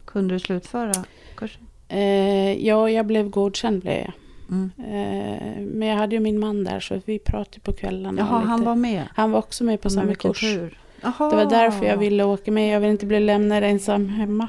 Kunde 0.04 0.34
du 0.34 0.38
slutföra 0.38 1.04
kursen? 1.34 1.66
Eh, 1.88 2.66
ja, 2.66 2.90
jag 2.90 3.06
blev 3.06 3.30
godkänd 3.30 3.82
blev 3.82 3.94
jag. 3.98 4.12
Mm. 4.50 4.70
Eh, 4.78 5.62
men 5.62 5.88
jag 5.88 5.96
hade 5.96 6.14
ju 6.14 6.20
min 6.20 6.38
man 6.38 6.64
där 6.64 6.80
så 6.80 7.00
vi 7.04 7.18
pratade 7.18 7.60
på 7.60 7.72
kvällarna. 7.72 8.22
Jaha, 8.22 8.38
lite. 8.38 8.48
han 8.48 8.64
var 8.64 8.76
med. 8.76 9.04
han 9.14 9.30
var 9.30 9.38
också 9.38 9.64
med 9.64 9.80
på 9.80 9.90
samma 9.90 10.14
kurs. 10.14 10.40
tur. 10.40 10.78
Jaha. 11.00 11.30
Det 11.30 11.36
var 11.36 11.50
därför 11.50 11.86
jag 11.86 11.96
ville 11.96 12.24
åka 12.24 12.50
med. 12.50 12.74
Jag 12.74 12.80
ville 12.80 12.92
inte 12.92 13.06
bli 13.06 13.20
lämnad 13.20 13.64
ensam 13.64 14.08
hemma. 14.08 14.48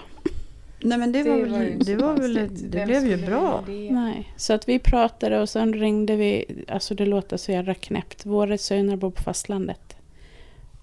Nej 0.85 0.97
men 0.97 1.11
det, 1.11 1.23
var, 1.23 1.35
ju 1.35 1.45
väl, 1.45 1.79
det, 1.79 1.95
var 1.95 2.13
väl, 2.13 2.49
det 2.51 2.85
blev 2.85 3.07
ju 3.07 3.17
bra. 3.17 3.63
det? 3.67 3.91
Nej, 3.91 4.33
så 4.37 4.53
att 4.53 4.69
vi 4.69 4.79
pratade 4.79 5.41
och 5.41 5.49
sen 5.49 5.73
ringde 5.73 6.15
vi, 6.15 6.45
alltså 6.67 6.95
det 6.95 7.05
låter 7.05 7.37
så 7.37 7.51
jävla 7.51 7.73
knäppt. 7.73 8.25
Våra 8.25 8.57
söner 8.57 8.95
bor 8.95 9.11
på 9.11 9.23
fastlandet. 9.23 9.95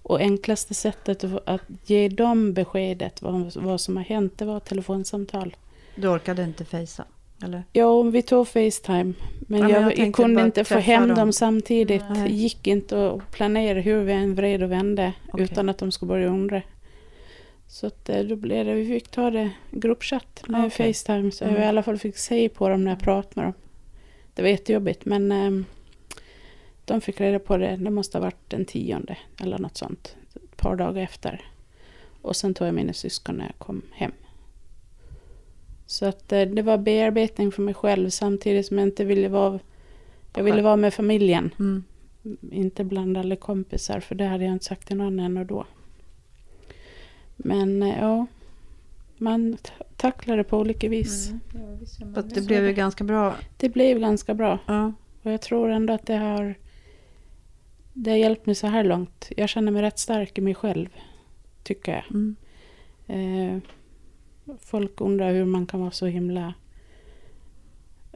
Och 0.02 0.20
enklaste 0.20 0.74
sättet 0.74 1.24
att, 1.24 1.48
att 1.48 1.62
ge 1.84 2.08
dem 2.08 2.52
beskedet 2.52 3.22
vad, 3.22 3.56
vad 3.56 3.80
som 3.80 3.96
har 3.96 4.04
hänt, 4.04 4.38
det 4.38 4.44
var 4.44 4.60
telefonsamtal. 4.60 5.56
Du 5.94 6.08
orkade 6.08 6.42
inte 6.42 6.64
fejsa, 6.64 7.04
eller? 7.44 7.64
Ja, 7.72 8.02
vi 8.02 8.22
tog 8.22 8.48
Facetime. 8.48 9.12
Men 9.40 9.60
Ja, 9.60 9.66
men 9.66 9.70
jag, 9.70 9.82
jag 9.98 9.98
jag, 10.06 10.14
kunde 10.14 10.42
inte 10.42 10.64
få 10.64 10.78
hem 10.78 11.08
dem. 11.08 11.16
dem 11.16 11.32
samtidigt. 11.32 12.02
Det 12.14 12.28
gick 12.30 12.66
inte 12.66 13.10
att 13.10 13.30
planera 13.30 13.80
hur 13.80 14.02
vi 14.04 14.12
än 14.12 14.34
vred 14.34 14.62
och 14.62 14.70
vände 14.72 15.12
Okej. 15.32 15.44
utan 15.44 15.68
att 15.68 15.78
de 15.78 15.92
skulle 15.92 16.08
börja 16.08 16.28
undra. 16.28 16.62
Så 17.68 17.86
att, 17.86 18.08
eh, 18.08 18.20
då 18.22 18.36
blev 18.36 18.64
det, 18.66 18.74
vi 18.74 18.86
fick 18.86 19.08
ta 19.08 19.30
det 19.30 19.50
gruppchatt 19.70 20.42
med 20.48 20.66
Okej. 20.66 20.86
Facetime. 20.94 21.30
Så 21.30 21.44
Mm. 21.44 21.56
jag 21.56 21.64
i 21.64 21.68
alla 21.68 21.82
fall 21.82 21.98
fick 21.98 22.16
se 22.16 22.48
på 22.48 22.68
dem 22.68 22.84
när 22.84 22.90
jag 22.90 23.00
pratade 23.00 23.32
med 23.34 23.44
dem. 23.44 23.52
Det 24.34 24.42
var 24.42 24.48
jättejobbigt 24.48 25.04
men 25.04 25.32
ehm, 25.32 25.64
de 26.84 27.00
fick 27.00 27.20
reda 27.20 27.38
på 27.38 27.56
det, 27.56 27.76
det 27.76 27.90
måste 27.90 28.18
ha 28.18 28.22
varit 28.22 28.50
den 28.50 28.64
tionde 28.64 29.16
eller 29.42 29.58
något 29.58 29.76
sånt. 29.76 30.16
Ett 30.34 30.56
par 30.56 30.76
dagar 30.76 31.02
efter. 31.02 31.40
Och 32.22 32.36
sen 32.36 32.54
tog 32.54 32.66
jag 32.68 32.74
mina 32.74 32.92
syskon 32.92 33.34
när 33.34 33.44
jag 33.44 33.58
kom 33.58 33.82
hem. 33.92 34.12
Så 35.90 36.06
att 36.06 36.32
eh, 36.32 36.42
det 36.42 36.62
var 36.62 36.78
bearbetning 36.78 37.52
för 37.52 37.62
mig 37.62 37.74
själv 37.74 38.10
samtidigt 38.10 38.66
som 38.66 38.78
jag 38.78 38.86
inte 38.88 39.04
ville 39.04 39.28
vara 39.28 39.58
jag 40.34 40.44
ville 40.44 40.62
vara 40.62 40.76
med 40.76 40.94
familjen, 40.94 41.54
Mm. 41.58 41.84
inte 42.50 42.84
bland 42.84 43.18
alla 43.18 43.36
kompisar 43.36 44.00
för 44.00 44.14
det 44.14 44.24
hade 44.24 44.44
jag 44.44 44.52
inte 44.52 44.64
sagt 44.64 44.86
till 44.88 44.96
någon 44.96 45.20
än 45.20 45.36
och 45.36 45.46
då. 45.46 45.66
Men 47.36 47.82
eh, 47.82 47.98
ja, 48.00 48.26
man 49.16 49.56
tacklar 49.96 50.36
det 50.36 50.44
på 50.44 50.58
olika 50.58 50.88
vis. 50.88 51.30
Mm. 51.30 51.40
Ja, 52.14 52.22
det. 52.22 52.34
det 52.34 52.46
blev 52.46 52.66
ju 52.66 52.72
ganska 52.72 53.04
bra. 53.04 53.34
Det 53.56 53.68
blev 53.68 53.98
ganska 53.98 54.34
bra 54.34 54.58
Ja. 54.66 54.92
och 55.22 55.30
jag 55.32 55.40
tror 55.42 55.70
ändå 55.70 55.92
att 55.92 56.06
det 56.06 56.16
har 56.16 56.54
det 57.92 58.10
har 58.10 58.18
hjälpt 58.18 58.46
mig 58.46 58.54
så 58.54 58.66
här 58.66 58.84
långt. 58.84 59.32
Jag 59.36 59.48
känner 59.48 59.72
mig 59.72 59.82
rätt 59.82 59.98
stark 59.98 60.38
i 60.38 60.40
mig 60.40 60.54
själv, 60.54 60.88
tycker 61.62 61.92
jag. 61.92 62.04
Mm. 62.10 62.36
Eh, 63.06 63.62
folk 64.60 65.00
undrar 65.00 65.32
hur 65.32 65.44
man 65.44 65.66
kan 65.66 65.80
vara 65.80 65.90
så 65.90 66.06
himla... 66.06 66.54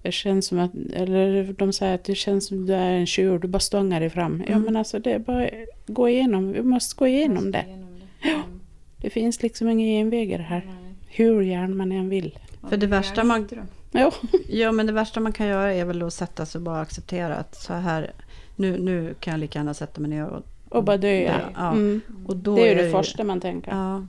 Det 0.02 0.12
känns 0.12 0.46
som 0.46 0.58
att, 0.58 0.70
eller 0.92 1.52
de 1.58 1.72
säger 1.72 1.94
att 1.94 2.04
det 2.04 2.14
känns 2.14 2.46
som 2.46 2.60
att 2.60 2.66
du 2.66 2.74
är 2.74 2.90
en 2.92 3.06
tjur, 3.06 3.38
du 3.38 3.48
bara 3.48 3.58
stångar 3.58 4.00
dig 4.00 4.10
fram. 4.10 4.42
Ja 4.46 4.52
Mm. 4.52 4.62
men 4.64 4.76
alltså 4.76 4.98
det 4.98 5.12
är 5.12 5.18
bara 5.18 5.48
gå 5.86 6.08
igenom, 6.08 6.52
vi 6.52 6.62
måste 6.62 6.98
gå 6.98 7.06
igenom 7.06 7.50
det. 7.52 7.64
Igenom 7.68 8.00
det. 8.22 8.28
Mm. 8.28 8.60
Det 8.96 9.10
finns 9.10 9.42
liksom 9.42 9.68
inga 9.68 9.84
genvägar 9.86 10.38
här. 10.38 10.62
Nej. 10.66 10.94
Hur 11.08 11.42
gärna 11.42 11.74
man 11.74 11.92
än 11.92 12.08
vill. 12.08 12.38
För 12.68 12.76
det 12.76 12.86
värsta 12.86 13.24
man- 13.24 13.48
Ja, 13.92 14.12
ja, 14.48 14.72
men 14.72 14.86
det 14.86 14.92
värsta 14.92 15.20
man 15.20 15.32
kan 15.32 15.46
göra 15.46 15.74
är 15.74 15.84
väl 15.84 16.02
att 16.02 16.14
sätta 16.14 16.46
sig 16.46 16.58
och 16.58 16.62
bara 16.64 16.80
acceptera 16.80 17.34
att 17.36 17.54
så 17.54 17.72
här, 17.72 18.12
nu, 18.56 18.78
nu 18.78 19.14
kan 19.20 19.30
jag 19.32 19.38
lika 19.40 19.58
gärna 19.58 19.74
sätta 19.74 20.00
mig 20.00 20.10
ner 20.10 20.24
och... 20.26 20.42
och 20.68 20.84
bara 20.84 20.96
dö. 20.96 21.22
Ja, 21.22 21.32
ja. 21.54 21.72
Mm. 21.72 22.00
och 22.26 22.36
då 22.36 22.56
Det 22.56 22.62
är 22.62 22.68
ju 22.68 22.74
det 22.74 22.84
ju- 22.86 22.90
första 22.92 23.24
man 23.24 23.40
tänker. 23.40 23.70
Ja, 23.70 24.06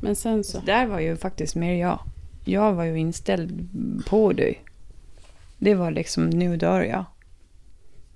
Men 0.00 0.16
sen 0.16 0.44
så. 0.44 0.60
Så 0.60 0.66
där 0.66 0.86
var 0.86 1.00
ju 1.00 1.16
faktiskt 1.16 1.54
mer 1.56 1.74
jag. 1.80 1.98
Jag 2.44 2.72
var 2.72 2.84
ju 2.84 2.98
inställd 2.98 3.68
på 4.08 4.32
det. 4.32 4.54
Det 5.58 5.74
var 5.74 5.90
liksom, 5.90 6.30
nu 6.30 6.56
dör 6.56 6.80
jag. 6.82 7.04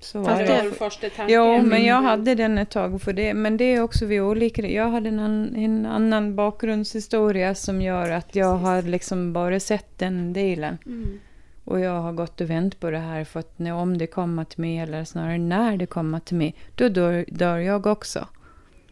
Så 0.00 0.24
Fast 0.24 0.40
var 0.40 0.46
det- 0.46 0.62
det. 0.62 0.70
första 0.72 1.10
tanken. 1.10 1.36
Jo, 1.36 1.62
men 1.62 1.84
jag 1.84 2.02
hade 2.02 2.34
den 2.34 2.58
ett 2.58 2.70
tag 2.70 3.02
för 3.02 3.12
det. 3.12 3.34
Men 3.34 3.56
det 3.56 3.64
är 3.64 3.82
också 3.82 4.06
vi 4.06 4.20
olika. 4.20 4.66
Jag 4.66 4.88
hade 4.90 5.08
en, 5.08 5.18
an, 5.20 5.54
en 5.56 5.86
annan 5.86 6.36
bakgrundshistoria 6.36 7.54
som 7.54 7.82
gör 7.82 8.10
att 8.10 8.34
jag 8.34 8.56
har 8.56 8.82
liksom 8.82 9.32
bara 9.32 9.60
sett 9.60 9.98
den 9.98 10.32
delen. 10.32 10.78
Mm. 10.86 11.20
Och 11.64 11.80
jag 11.80 12.00
har 12.00 12.12
gått 12.12 12.40
och 12.40 12.50
vänt 12.50 12.80
på 12.80 12.90
det 12.90 12.98
här 12.98 13.24
för 13.24 13.40
att 13.40 13.58
när, 13.58 13.72
om 13.74 13.98
det 13.98 14.06
kommer 14.06 14.44
till 14.44 14.60
mig, 14.60 14.78
eller 14.78 15.04
snarare 15.04 15.38
när 15.38 15.76
det 15.76 15.86
kommer 15.86 16.20
till 16.20 16.36
mig, 16.36 16.54
då 16.74 16.88
dör, 16.88 17.24
dör 17.28 17.58
jag 17.58 17.86
också. 17.86 18.26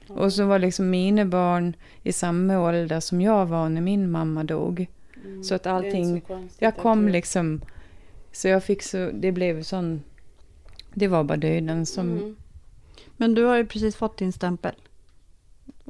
Och 0.09 0.33
så 0.33 0.45
var 0.47 0.59
liksom 0.59 0.91
mina 0.91 1.25
barn 1.25 1.77
i 2.03 2.12
samma 2.12 2.59
ålder 2.61 3.00
som 3.00 3.21
jag 3.21 3.47
var 3.47 3.69
när 3.69 3.81
min 3.81 4.11
mamma 4.11 4.45
dog. 4.45 4.87
Mm. 5.25 5.45
Så 5.45 5.55
att 5.55 5.67
allting- 5.67 6.21
så 6.21 6.27
konstigt 6.27 6.62
Jag 6.62 6.77
kom 6.77 7.09
liksom, 7.09 7.61
så 8.33 8.49
jag 8.49 8.65
fick 8.65 8.83
så, 8.83 9.11
det 9.15 9.33
blev 9.33 9.62
sån, 9.62 10.03
det 10.95 11.09
var 11.09 11.25
bara 11.25 11.37
döden 11.38 11.87
som... 11.87 12.11
Mm. 12.12 12.37
men 13.17 13.35
du 13.35 13.45
har 13.45 13.57
ju 13.57 13.67
precis 13.67 13.97
fått 13.97 14.17
din 14.17 14.33
stämpel. 14.33 14.73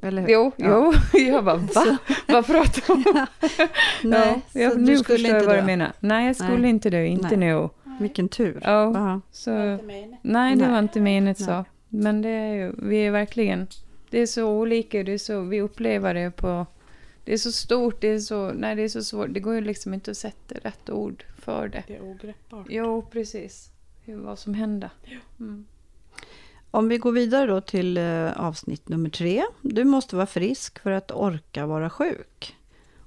Eller 0.03 0.23
hur? 0.23 0.29
Jo, 0.29 0.53
Ja. 0.57 0.93
jo, 1.13 1.21
jag 1.21 1.45
bara 1.45 1.57
va? 1.57 1.99
Vad 2.29 2.47
pratar 2.47 2.83
du 2.97 3.11
om? 3.11 3.27
Nej, 4.03 4.43
ja, 4.53 4.61
jag, 4.61 4.73
så 4.73 4.79
nu 4.79 4.87
du 4.87 4.97
förstår 4.99 5.15
skulle 5.15 5.29
jag 5.29 5.37
inte 5.39 5.47
vad 5.47 5.57
du 5.59 5.63
menar. 5.63 5.93
Nej, 6.01 6.27
jag 6.27 6.37
skulle 6.37 6.59
Nej. 6.59 6.71
inte 6.71 6.91
dö, 6.91 7.05
inte 7.05 7.37
Nej. 7.37 7.53
nu. 7.55 7.69
Vilken 8.01 8.29
tur. 8.29 8.61
Ja, 8.63 8.97
Aha. 8.97 9.21
så... 9.31 9.79
Nej, 10.23 10.57
det 10.57 10.69
var 10.69 10.79
inte 10.79 11.01
menat 11.01 11.39
så. 11.39 11.65
Men 11.89 12.23
det 12.23 12.29
är 12.29 12.55
ju, 12.55 12.73
vi 12.79 13.07
är 13.07 13.11
verkligen, 13.11 13.67
det 14.11 14.19
är 14.19 14.27
så 14.27 14.45
olika, 14.49 15.03
det 15.03 15.13
är 15.13 15.19
så, 15.19 15.41
vi 15.41 15.61
upplever 15.61 16.15
det 16.15 16.31
på, 16.31 16.67
det 17.25 17.33
är 17.33 17.39
så 17.39 17.53
stort, 17.53 18.01
det 18.01 18.09
är 18.09 18.19
så, 18.19 18.53
nej 18.53 18.77
det 18.77 18.83
är 18.83 18.89
så 18.89 19.05
svårt, 19.05 19.29
det 19.31 19.41
går 19.41 19.55
ju 19.55 19.61
liksom 19.61 19.95
inte 19.95 20.11
att 20.11 20.17
sätta 20.17 20.55
rätt 20.55 20.91
ord 20.91 21.25
för 21.39 21.69
det. 21.69 21.85
Det 21.87 21.97
är 21.97 22.03
ogreppbart. 22.03 22.67
Jo, 22.71 23.07
precis. 23.11 23.71
Vad 24.05 24.39
som 24.39 24.55
hände. 24.55 24.91
Mm. 25.41 25.67
Om 26.71 26.89
vi 26.89 26.99
går 26.99 27.13
vidare 27.13 27.47
då 27.47 27.61
till 27.61 27.97
eh, 27.97 28.41
avsnitt 28.41 28.89
nummer 28.89 29.11
tre. 29.11 29.45
Du 29.63 29.85
måste 29.85 30.17
vara 30.17 30.27
frisk 30.27 30.79
för 30.79 30.91
att 30.91 31.11
orka 31.11 31.67
vara 31.67 31.91
sjuk. 31.91 32.57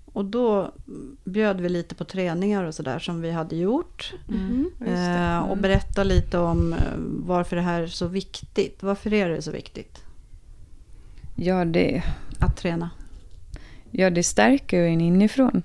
Och 0.05 0.25
då 0.25 0.72
mm, 0.88 1.17
bjöd 1.24 1.62
vi 1.62 1.70
lite 1.70 1.96
på 1.96 2.03
träningar 2.05 2.63
och 2.63 2.75
sådär 2.75 3.00
som 3.00 3.22
vi 3.22 3.31
hade 3.31 3.55
gjort. 3.55 4.13
Just 4.79 4.79
det. 4.79 4.91
Eh, 4.91 5.39
och 5.39 5.48
Mm. 5.51 5.62
berätta 5.62 6.03
lite 6.03 6.38
om 6.38 6.74
eh, 6.74 6.79
varför 7.25 7.55
det 7.55 7.62
här 7.62 7.81
är 7.81 7.88
så 7.88 8.08
viktigt. 8.08 8.84
Varför 8.84 9.13
är 9.13 9.29
det 9.29 9.41
så 9.41 9.51
viktigt 9.51 10.03
Ja, 11.35 11.65
det, 11.65 12.03
att 12.39 12.57
träna? 12.57 12.89
ja, 13.91 14.09
det 14.09 14.23
stärker 14.23 14.77
ju 14.77 14.88
en 14.88 15.01
inifrån. 15.01 15.63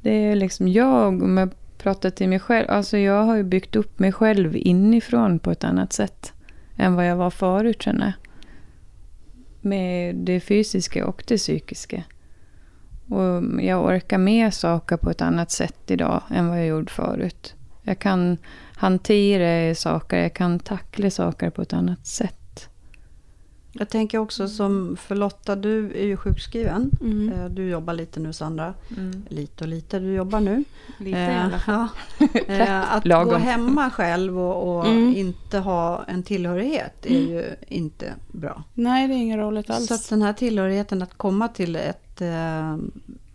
Det 0.00 0.10
är 0.10 0.36
liksom 0.36 0.68
jag, 0.68 1.22
om 1.22 1.36
jag 1.36 1.50
pratar 1.78 2.10
till 2.10 2.28
mig 2.28 2.38
själv, 2.38 2.70
alltså 2.70 2.98
jag 2.98 3.24
har 3.24 3.36
ju 3.36 3.42
byggt 3.42 3.76
upp 3.76 3.98
mig 3.98 4.12
själv 4.12 4.56
inifrån 4.56 5.38
på 5.38 5.50
ett 5.50 5.64
annat 5.64 5.92
sätt 5.92 6.32
än 6.76 6.94
vad 6.94 7.06
jag 7.06 7.16
var 7.16 7.30
förut 7.30 7.82
känner. 7.82 8.12
Med 9.60 10.16
det 10.16 10.40
fysiska 10.40 11.06
och 11.06 11.24
det 11.26 11.36
psykiska. 11.36 12.02
Och 13.08 13.62
jag 13.62 13.84
orkar 13.84 14.18
med 14.18 14.54
saker 14.54 14.96
på 14.96 15.10
ett 15.10 15.22
annat 15.22 15.50
sätt 15.50 15.90
idag 15.90 16.22
än 16.30 16.48
vad 16.48 16.58
jag 16.58 16.66
gjorde 16.66 16.92
förut. 16.92 17.54
Jag 17.82 17.98
kan 17.98 18.38
hantera 18.74 19.74
saker, 19.74 20.22
jag 20.22 20.34
kan 20.34 20.58
tackla 20.58 21.10
saker 21.10 21.50
på 21.50 21.62
ett 21.62 21.72
annat 21.72 22.06
sätt. 22.06 22.45
Jag 23.78 23.88
tänker 23.88 24.18
också 24.18 24.48
som 24.48 24.96
för 24.96 25.14
Lotta, 25.14 25.56
du 25.56 25.92
är 25.92 26.04
ju 26.04 26.16
sjukskriven. 26.16 26.90
Mm. 27.00 27.32
Eh, 27.32 27.44
Du 27.48 27.68
jobbar 27.68 27.92
lite 27.94 28.20
nu 28.20 28.32
Sandra. 28.32 28.74
Lite 29.28 29.64
och 29.64 29.68
lite, 29.68 29.98
du 29.98 30.12
jobbar 30.14 30.40
nu. 30.40 30.64
Lite 30.98 31.18
Eh, 31.18 31.32
i 31.32 31.38
alla 31.38 31.58
fall. 31.58 31.86
ja. 32.18 32.26
Eh, 32.46 32.92
Att 32.94 33.06
Lagom. 33.06 33.28
gå 33.32 33.36
hemma 33.38 33.90
själv 33.90 34.38
och, 34.40 34.76
och 34.78 34.86
Mm. 34.86 35.16
inte 35.16 35.58
ha 35.58 36.04
en 36.08 36.22
tillhörighet 36.22 37.06
är 37.06 37.18
ju 37.20 37.44
inte 37.68 38.14
bra. 38.32 38.62
Nej, 38.74 39.08
det 39.08 39.14
är 39.14 39.18
inget 39.18 39.38
roligt 39.38 39.70
alls. 39.70 39.86
Så 39.86 39.94
att 39.94 40.08
den 40.10 40.22
här 40.22 40.32
tillhörigheten 40.32 41.02
att 41.02 41.14
komma 41.18 41.48
till 41.48 41.76
ett, 41.76 42.20
eh, 42.20 42.74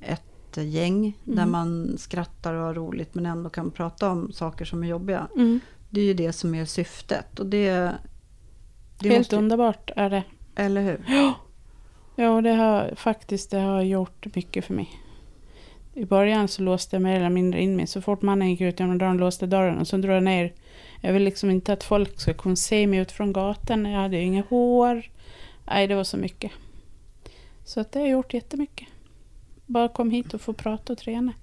ett 0.02 0.58
gäng 0.58 1.18
där 1.24 1.34
Mm. 1.34 1.52
man 1.52 1.96
skrattar 1.98 2.54
och 2.54 2.64
har 2.66 2.74
roligt 2.74 3.16
men 3.16 3.26
ändå 3.26 3.50
kan 3.50 3.72
prata 3.72 4.10
om 4.10 4.32
saker 4.34 4.66
som 4.66 4.84
är 4.84 4.88
jobbiga. 4.88 5.28
Mm. 5.36 5.60
Det 5.90 6.02
är 6.02 6.06
ju 6.06 6.14
det 6.14 6.34
som 6.34 6.56
är 6.56 6.66
syftet. 6.66 7.40
Och 7.40 7.46
det, 7.46 7.92
det 9.02 9.10
Helt 9.10 9.20
måste, 9.20 9.36
underbart 9.36 9.92
är 9.96 10.10
det. 10.10 10.24
Eller 10.56 10.82
hur? 10.82 11.06
Ja, 12.16 12.42
det 12.42 12.52
har 12.52 12.96
faktiskt 12.96 13.52
det 13.52 13.60
har 13.60 13.82
gjort 13.82 14.36
mycket 14.36 14.66
för 14.66 14.74
mig. 14.74 14.90
I 15.94 16.06
början 16.06 16.48
så 16.48 16.62
låste 16.62 16.96
jag 16.96 17.04
mer 17.04 17.16
eller 17.16 17.30
mindre 17.30 17.62
in 17.62 17.76
mig. 17.76 17.88
Så 17.88 18.02
fort 18.02 18.22
mannen 18.22 18.50
gick 18.50 18.62
ut 18.62 18.80
genom 18.80 18.98
dörren 18.98 19.18
låste 19.18 19.46
dörren 19.46 19.78
och 19.78 19.88
så 19.88 19.98
drog 19.98 20.16
jag 20.16 20.24
ner. 20.24 20.54
Jag 21.02 21.14
vill 21.14 21.24
liksom 21.24 21.50
inte 21.50 21.74
att 21.74 21.84
folk 21.84 22.20
ska 22.20 22.34
kunna 22.34 22.56
se 22.56 22.88
mig 22.88 23.00
ut 23.00 23.12
från 23.12 23.34
gatan. 23.34 23.86
Jag 23.86 24.02
hade 24.02 24.22
inga 24.22 24.44
hår. 24.50 25.04
Nej, 25.66 25.88
det 25.88 25.96
var 25.96 26.04
så 26.04 26.18
mycket. 26.18 26.52
Så 27.64 27.80
att 27.80 27.92
det 27.92 28.00
har 28.00 28.08
gjort 28.08 28.34
jättemycket. 28.34 28.88
Bara 29.66 29.88
kom 29.88 30.12
hit 30.12 30.34
och 30.34 30.42
få 30.42 30.54
prata 30.54 30.94
och 30.94 31.00
träna. 31.00 31.34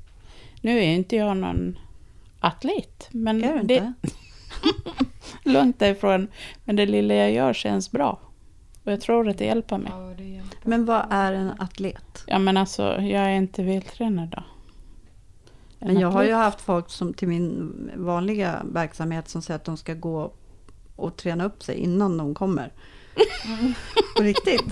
Nu 0.60 0.78
är 0.78 0.94
inte 0.94 1.16
jag 1.16 1.36
någon 1.36 1.78
atlet. 2.40 3.08
Men 3.10 3.44
Är 3.44 3.58
du 3.58 3.62
det? 3.62 3.92
långt 5.48 5.78
därifrån. 5.78 6.28
Men 6.64 6.76
det 6.76 6.86
lilla 6.86 7.14
jag 7.14 7.32
gör 7.32 7.52
känns 7.52 7.90
bra. 7.92 8.20
Och 8.84 8.92
jag 8.92 9.00
tror 9.00 9.28
att 9.28 9.38
det 9.38 9.44
hjälper 9.44 9.78
mig. 9.78 9.92
Ja, 9.94 10.14
det 10.18 10.24
hjälper. 10.24 10.58
Men 10.68 10.84
vad 10.84 11.06
är 11.10 11.32
en 11.32 11.52
atlet? 11.58 12.24
Ja 12.26 12.38
men 12.38 12.56
alltså, 12.56 12.82
jag 13.00 13.22
är 13.24 13.30
inte 13.36 13.62
vältränad 13.62 14.28
då. 14.28 14.42
En 15.80 15.86
Men 15.92 16.00
jag 16.00 16.10
har 16.10 16.22
ju 16.22 16.28
atlet. 16.32 16.44
haft 16.44 16.60
folk 16.60 16.90
som 16.90 17.14
till 17.14 17.28
min 17.28 17.72
vanliga 17.96 18.62
verksamhet 18.72 19.28
som 19.28 19.42
säger 19.42 19.56
att 19.56 19.64
de 19.64 19.76
ska 19.76 19.94
gå 19.94 20.32
och 20.96 21.16
träna 21.16 21.44
upp 21.44 21.62
sig 21.62 21.76
innan 21.76 22.16
de 22.18 22.34
kommer. 22.34 22.72
På 24.16 24.22
riktigt. 24.22 24.64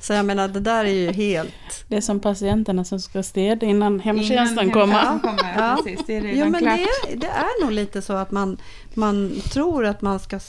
Så 0.00 0.12
jag 0.12 0.26
menar, 0.26 0.48
det 0.48 0.60
där 0.60 0.84
är 0.84 0.88
ju 0.92 1.12
helt... 1.12 1.54
Det 1.88 1.96
är 1.96 2.00
som 2.00 2.20
patienterna 2.20 2.84
som 2.84 3.00
ska 3.00 3.22
städa 3.22 3.66
innan 3.66 4.00
hemtjänsten 4.00 4.64
Innan 4.64 4.70
kommer. 4.74 4.94
hemtjänsten 4.94 5.36
kommer. 5.38 5.54
Ja. 5.68 5.76
Precis, 5.84 6.06
det 6.06 6.16
är 6.16 6.20
redan 6.20 6.38
Jo, 6.38 6.48
men 6.50 6.60
klart. 6.60 6.78
det, 7.10 7.16
det 7.16 7.26
är 7.26 7.62
nog 7.64 7.72
lite 7.72 8.02
så 8.02 8.12
att 8.12 8.30
man, 8.30 8.56
man 8.96 9.40
tror 9.40 9.84
att 9.86 10.02
man 10.02 10.18
ska 10.20 10.40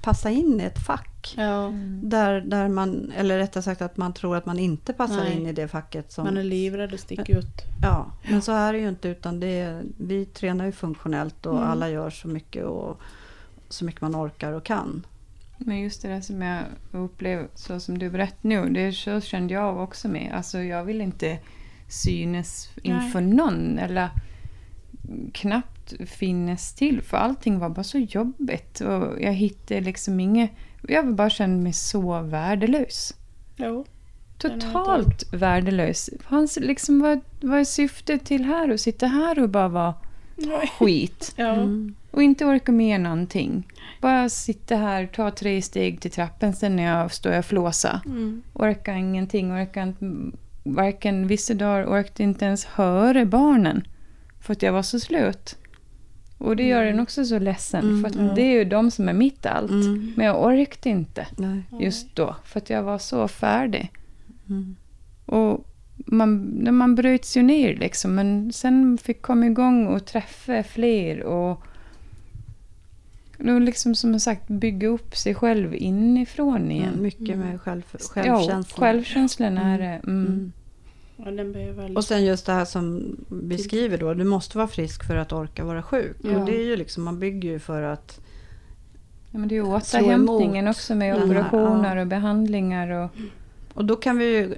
passa 0.00 0.30
in 0.30 0.60
i 0.60 0.64
ett 0.64 0.86
fack. 0.86 1.34
Ja, 1.36 1.72
Där, 2.02 2.40
där 2.40 2.68
man, 2.68 3.12
eller 3.16 3.38
rättare 3.38 3.62
sagt 3.62 3.82
att 3.82 3.96
man 3.96 4.12
tror 4.12 4.36
att 4.36 4.46
man 4.46 4.58
inte 4.58 4.92
passar 4.92 5.16
Nej. 5.16 5.32
in 5.36 5.46
i 5.46 5.52
det 5.52 5.68
facket. 5.68 6.12
Som, 6.12 6.24
man 6.24 6.36
är 6.36 6.42
livrädd 6.42 6.94
att 6.94 7.00
sticka 7.00 7.38
ut. 7.38 7.62
Ja, 7.82 8.06
men 8.30 8.42
så 8.42 8.52
är 8.52 8.72
det 8.72 8.78
ju 8.78 8.88
inte 8.88 9.08
utan 9.08 9.40
det 9.40 9.46
är, 9.60 9.82
vi 9.98 10.24
tränar 10.26 10.66
ju 10.66 10.72
funktionellt 10.72 11.46
och 11.46 11.56
Mm. 11.56 11.68
alla 11.70 11.88
gör 11.90 12.10
så 12.10 12.28
mycket 12.28 12.64
och 12.64 13.00
så 13.68 13.84
mycket 13.84 14.00
man 14.00 14.16
orkar 14.16 14.52
och 14.52 14.64
kan. 14.64 15.06
Men 15.58 15.80
just 15.80 16.02
det 16.02 16.08
där 16.08 16.20
som 16.20 16.42
jag 16.42 16.62
upplever, 16.92 17.48
så 17.54 17.80
som 17.80 17.98
du 17.98 18.10
berättar 18.10 18.48
nu, 18.48 18.70
det 18.70 18.92
så 18.92 19.20
kände 19.20 19.54
jag 19.54 19.76
också 19.82 20.08
med. 20.08 20.32
Alltså 20.34 20.58
jag 20.58 20.84
vill 20.84 21.00
inte 21.00 21.38
synas 21.88 22.70
inför 22.82 23.20
någon 23.20 23.78
eller 23.78 24.10
knappt 25.32 25.75
finnas 26.06 26.74
till 26.74 27.02
för 27.02 27.16
allting 27.16 27.58
var 27.58 27.68
bara 27.68 27.84
så 27.84 27.98
jobbigt 27.98 28.80
och 28.80 29.22
jag 29.22 29.32
hittade 29.32 29.80
liksom 29.80 30.20
inget, 30.20 30.50
jag 30.88 31.14
bara 31.14 31.30
kände 31.30 31.62
mig 31.62 31.72
så 31.72 32.20
värdelös. 32.20 33.14
Jo. 33.56 33.86
Totalt 34.38 35.32
värdelös. 35.32 36.10
Hans, 36.24 36.58
liksom, 36.60 37.00
vad, 37.00 37.20
vad 37.40 37.58
är 37.58 37.64
syftet 37.64 38.24
till 38.24 38.44
här? 38.44 38.70
Att 38.70 38.80
sitta 38.80 39.06
här 39.06 39.42
och 39.42 39.48
bara 39.48 39.68
vara 39.68 39.94
skit. 40.78 41.34
Ja. 41.36 41.54
Mm. 41.54 41.94
Och 42.10 42.22
inte 42.22 42.44
orka 42.44 42.72
med 42.72 43.00
någonting. 43.00 43.72
Bara 44.00 44.28
sitta 44.28 44.76
här, 44.76 45.06
ta 45.06 45.30
tre 45.30 45.62
steg 45.62 46.00
till 46.00 46.10
trappen, 46.10 46.52
sen 46.54 46.76
när 46.76 46.82
jag 46.82 47.12
står 47.12 47.38
och 47.38 47.44
flåsa. 47.44 48.00
Mm. 48.06 48.42
Orka 48.52 48.94
ingenting, 48.94 49.52
orka 49.52 49.82
inte, 49.82 50.06
varken 50.64 51.26
vissa 51.26 51.54
dagar 51.54 51.86
orkade 51.86 52.22
inte 52.22 52.44
ens 52.44 52.64
höra 52.64 53.24
barnen. 53.24 53.88
För 54.40 54.52
att 54.52 54.62
jag 54.62 54.72
var 54.72 54.82
så 54.82 55.00
slut. 55.00 55.56
Och 56.38 56.56
det 56.56 56.62
gör 56.62 56.82
en 56.82 57.00
också 57.00 57.24
så 57.24 57.38
ledsen. 57.38 57.84
Mm, 57.84 58.00
för 58.02 58.08
att 58.08 58.14
ja. 58.28 58.34
det 58.34 58.42
är 58.42 58.52
ju 58.52 58.64
de 58.64 58.90
som 58.90 59.08
är 59.08 59.12
mitt 59.12 59.46
allt. 59.46 59.70
Mm. 59.70 60.12
Men 60.16 60.26
jag 60.26 60.44
orkade 60.44 60.88
inte 60.90 61.26
Nej. 61.36 61.62
just 61.80 62.14
då. 62.16 62.36
För 62.44 62.60
att 62.60 62.70
jag 62.70 62.82
var 62.82 62.98
så 62.98 63.28
färdig. 63.28 63.90
Mm. 64.48 64.76
Och 65.26 65.64
man, 65.96 66.58
man 66.76 66.94
bröts 66.94 67.36
ju 67.36 67.42
ner 67.42 67.76
liksom. 67.76 68.14
Men 68.14 68.52
sen 68.52 68.98
fick 68.98 69.22
komma 69.22 69.46
igång 69.46 69.86
och 69.86 70.04
träffa 70.06 70.62
fler. 70.62 71.22
Och 71.22 71.62
och 73.38 73.60
liksom 73.60 73.94
som 73.94 74.12
jag 74.12 74.22
sagt 74.22 74.48
bygga 74.48 74.88
upp 74.88 75.16
sig 75.16 75.34
själv 75.34 75.74
inifrån 75.74 76.70
igen. 76.70 76.88
Mm, 76.88 77.02
mycket 77.02 77.34
Mm. 77.34 77.38
med 77.48 77.60
själv, 77.60 77.82
Ja, 77.92 77.98
självkänsla. 78.10 78.78
självkänslan 78.86 79.58
är 79.58 79.78
Mm. 79.78 79.98
det. 80.00 80.50
Och 81.96 82.04
sen 82.04 82.24
just 82.24 82.46
det 82.46 82.52
här 82.52 82.64
som 82.64 83.16
vi 83.28 83.58
skriver 83.58 83.98
då, 83.98 84.14
du 84.14 84.24
måste 84.24 84.58
vara 84.58 84.68
frisk 84.68 85.06
för 85.06 85.16
att 85.16 85.32
orka 85.32 85.64
vara 85.64 85.82
sjuk. 85.82 86.16
Ja. 86.22 86.38
Och 86.38 86.46
det 86.46 86.56
är 86.56 86.64
ju 86.64 86.76
liksom, 86.76 87.04
man 87.04 87.18
bygger 87.18 87.50
ju 87.50 87.58
för 87.58 87.82
att 87.82 88.20
Ja, 89.30 89.38
men 89.38 89.48
det 89.48 89.54
är 89.54 89.56
ju 89.56 89.62
återhämtningen 89.62 90.68
också 90.68 90.94
med 90.94 91.14
den 91.14 91.20
här, 91.20 91.26
operationer 91.26 91.96
ja. 91.96 92.02
och 92.02 92.06
behandlingar. 92.06 92.90
Och, 92.90 93.10
Och 93.74 93.84
då 93.84 93.96
kan 93.96 94.18
vi 94.18 94.24
ju 94.24 94.54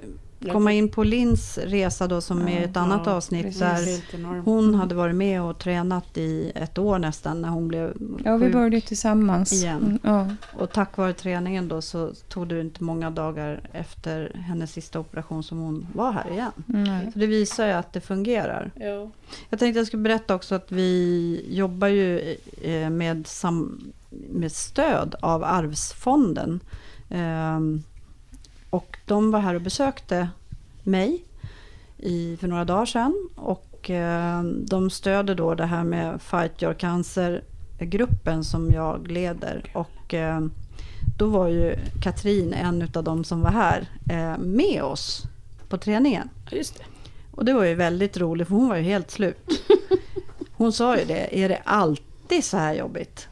komma 0.51 0.71
in 0.73 0.89
på 0.89 1.03
Lins 1.03 1.57
resa 1.57 2.07
då 2.07 2.21
som 2.21 2.47
är 2.47 2.61
ett 2.61 2.77
annat 2.77 3.01
Ja, 3.05 3.11
avsnitt 3.13 3.43
precis. 3.45 3.59
där 3.59 4.41
hon 4.41 4.75
hade 4.75 4.95
varit 4.95 5.15
med 5.15 5.41
och 5.41 5.57
tränat 5.59 6.17
i 6.17 6.51
ett 6.55 6.77
år 6.77 6.99
nästan 6.99 7.41
när 7.41 7.49
hon 7.49 7.67
blev 7.67 7.93
ja, 8.25 8.37
vi 8.37 8.49
började 8.49 8.81
tillsammans. 8.81 9.53
Igen. 9.53 9.77
Mm, 9.83 9.99
Ja. 10.03 10.27
Och 10.59 10.71
tack 10.71 10.97
vare 10.97 11.13
träningen 11.13 11.67
då 11.67 11.81
så 11.81 12.11
tog 12.27 12.47
det 12.47 12.61
inte 12.61 12.83
många 12.83 13.09
dagar 13.09 13.61
efter 13.73 14.31
hennes 14.47 14.71
sista 14.71 14.99
operation 14.99 15.43
som 15.43 15.57
hon 15.57 15.87
var 15.93 16.11
här 16.11 16.31
igen. 16.31 16.51
Nej. 16.65 17.11
Så 17.13 17.19
det 17.19 17.27
visar 17.27 17.65
ju 17.67 17.71
att 17.73 17.93
det 17.93 18.01
fungerar. 18.01 18.71
Ja. 18.75 19.09
Jag 19.49 19.59
tänkte 19.59 19.79
jag 19.79 19.87
skulle 19.87 20.03
berätta 20.03 20.35
också 20.35 20.55
att 20.55 20.71
vi 20.71 21.45
jobbar 21.49 21.87
ju 21.87 22.35
eh, 22.61 22.89
med, 22.89 23.27
sam, 23.27 23.79
med 24.29 24.51
stöd 24.51 25.15
av 25.21 25.43
Arvsfonden. 25.43 26.59
Ehm, 27.09 27.83
och 28.69 28.97
de 29.05 29.31
var 29.31 29.39
här 29.39 29.55
och 29.55 29.61
besökte 29.61 30.29
mig 30.83 31.23
i, 31.97 32.37
för 32.37 32.47
några 32.47 32.65
dagar 32.65 32.85
sedan. 32.85 33.29
Och 33.35 33.89
eh, 33.89 34.43
de 34.43 34.89
stöder 34.89 35.35
då 35.35 35.55
det 35.55 35.65
här 35.65 35.83
med 35.83 36.21
Fight 36.21 36.63
Your 36.63 36.73
Cancer-gruppen 36.73 38.43
som 38.43 38.71
jag 38.71 39.11
leder. 39.11 39.71
Och 39.73 40.13
eh, 40.13 40.41
då 41.17 41.27
var 41.27 41.47
ju 41.47 41.75
Katrin 42.01 42.53
en 42.53 42.89
av 42.93 43.03
de 43.03 43.23
som 43.23 43.41
var 43.41 43.51
här 43.51 43.89
eh, 44.09 44.37
med 44.37 44.83
oss 44.83 45.23
på 45.69 45.77
träningen. 45.77 46.29
Just 46.51 46.77
det. 46.77 46.83
Och 47.31 47.45
det 47.45 47.53
var 47.53 47.65
ju 47.65 47.75
väldigt 47.75 48.17
roligt 48.17 48.47
för 48.47 48.55
hon 48.55 48.69
var 48.69 48.75
ju 48.75 48.83
helt 48.83 49.11
slut. 49.11 49.61
Hon 50.51 50.73
sa 50.73 50.97
ju 50.97 51.05
det, 51.05 51.43
är 51.43 51.49
det 51.49 51.61
alltid 51.63 52.43
så 52.43 52.57
här 52.57 52.73
jobbigt? 52.73 53.27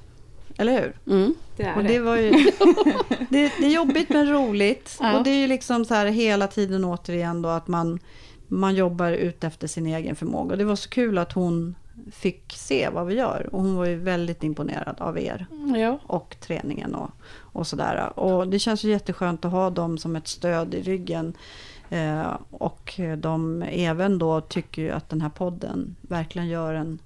Eller 0.58 0.82
hur? 0.82 1.14
Mm. 1.16 1.36
Det 1.58 1.64
är 1.64 1.78
Och 1.78 1.84
det. 1.84 1.88
det 1.90 2.00
var 2.00 2.16
ju... 2.18 2.32
Det, 3.30 3.52
det 3.60 3.66
är 3.66 3.70
jobbigt 3.70 4.10
men 4.10 4.30
roligt. 4.30 4.98
Ja. 5.00 5.18
Och 5.18 5.24
det 5.24 5.30
är 5.30 5.36
ju 5.42 5.48
liksom 5.48 5.86
så 5.86 5.94
här 5.94 6.06
hela 6.06 6.48
tiden 6.48 6.86
återigen 6.86 7.42
då 7.42 7.50
att 7.50 7.68
man, 7.68 8.00
man 8.48 8.76
jobbar 8.76 9.12
ut 9.12 9.44
efter 9.44 9.68
sin 9.68 9.88
egen 9.88 10.16
förmåga. 10.16 10.52
Och 10.52 10.58
det 10.58 10.64
var 10.66 10.76
så 10.76 10.90
kul 10.90 11.18
att 11.18 11.32
hon 11.32 11.76
fick 12.12 12.54
se 12.54 12.90
vad 12.90 13.08
vi 13.08 13.14
gör. 13.16 13.50
Och 13.52 13.62
hon 13.62 13.76
var 13.76 13.86
ju 13.86 13.96
väldigt 13.96 14.44
imponerad 14.44 14.96
av 15.00 15.20
er 15.20 15.46
Ja. 15.78 16.00
och 16.08 16.36
träningen 16.40 16.96
och, 16.96 17.10
och 17.38 17.68
sådär. 17.68 18.20
Och 18.20 18.48
det 18.48 18.60
känns 18.60 18.84
ju 18.84 18.90
jätteskönt 18.90 19.46
att 19.46 19.52
ha 19.52 19.70
dem 19.70 19.98
som 19.98 20.16
ett 20.16 20.28
stöd 20.28 20.74
i 20.74 20.82
ryggen. 20.82 21.34
Eh, 21.90 22.38
och 22.52 23.00
de 23.18 23.62
även 23.62 24.18
då 24.20 24.42
tycker 24.42 24.82
ju 24.82 24.92
att 24.92 25.10
den 25.10 25.22
här 25.22 25.30
podden 25.30 25.96
verkligen 26.02 26.48
gör 26.48 26.74
en, 26.74 27.00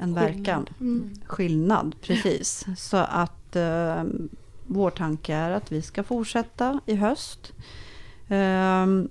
en 0.00 0.14
verkan. 0.14 0.66
Mm. 0.80 1.10
Skillnad, 1.26 1.96
precis. 2.00 2.66
Så 2.76 2.96
att 2.96 3.56
eh, 3.56 4.04
vår 4.66 4.90
tanke 4.90 5.34
är 5.34 5.50
att 5.50 5.72
vi 5.72 5.82
ska 5.82 6.02
fortsätta 6.02 6.80
i 6.86 6.94
höst. 6.94 7.52
Ehm, 8.28 9.08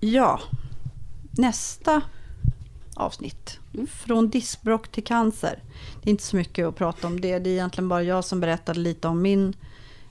ja, 0.00 0.40
nästa 1.30 2.02
avsnitt. 2.94 3.58
Mm. 3.74 3.86
Från 3.86 4.30
diskbråck 4.30 4.88
till 4.88 5.04
cancer. 5.04 5.62
Det 6.02 6.08
är 6.08 6.10
inte 6.10 6.24
så 6.24 6.36
mycket 6.36 6.66
att 6.66 6.76
prata 6.76 7.06
om 7.06 7.20
det. 7.20 7.38
Det 7.38 7.50
är 7.50 7.52
egentligen 7.52 7.88
bara 7.88 8.02
jag 8.02 8.24
som 8.24 8.40
berättade 8.40 8.80
lite 8.80 9.08
om 9.08 9.22
min 9.22 9.56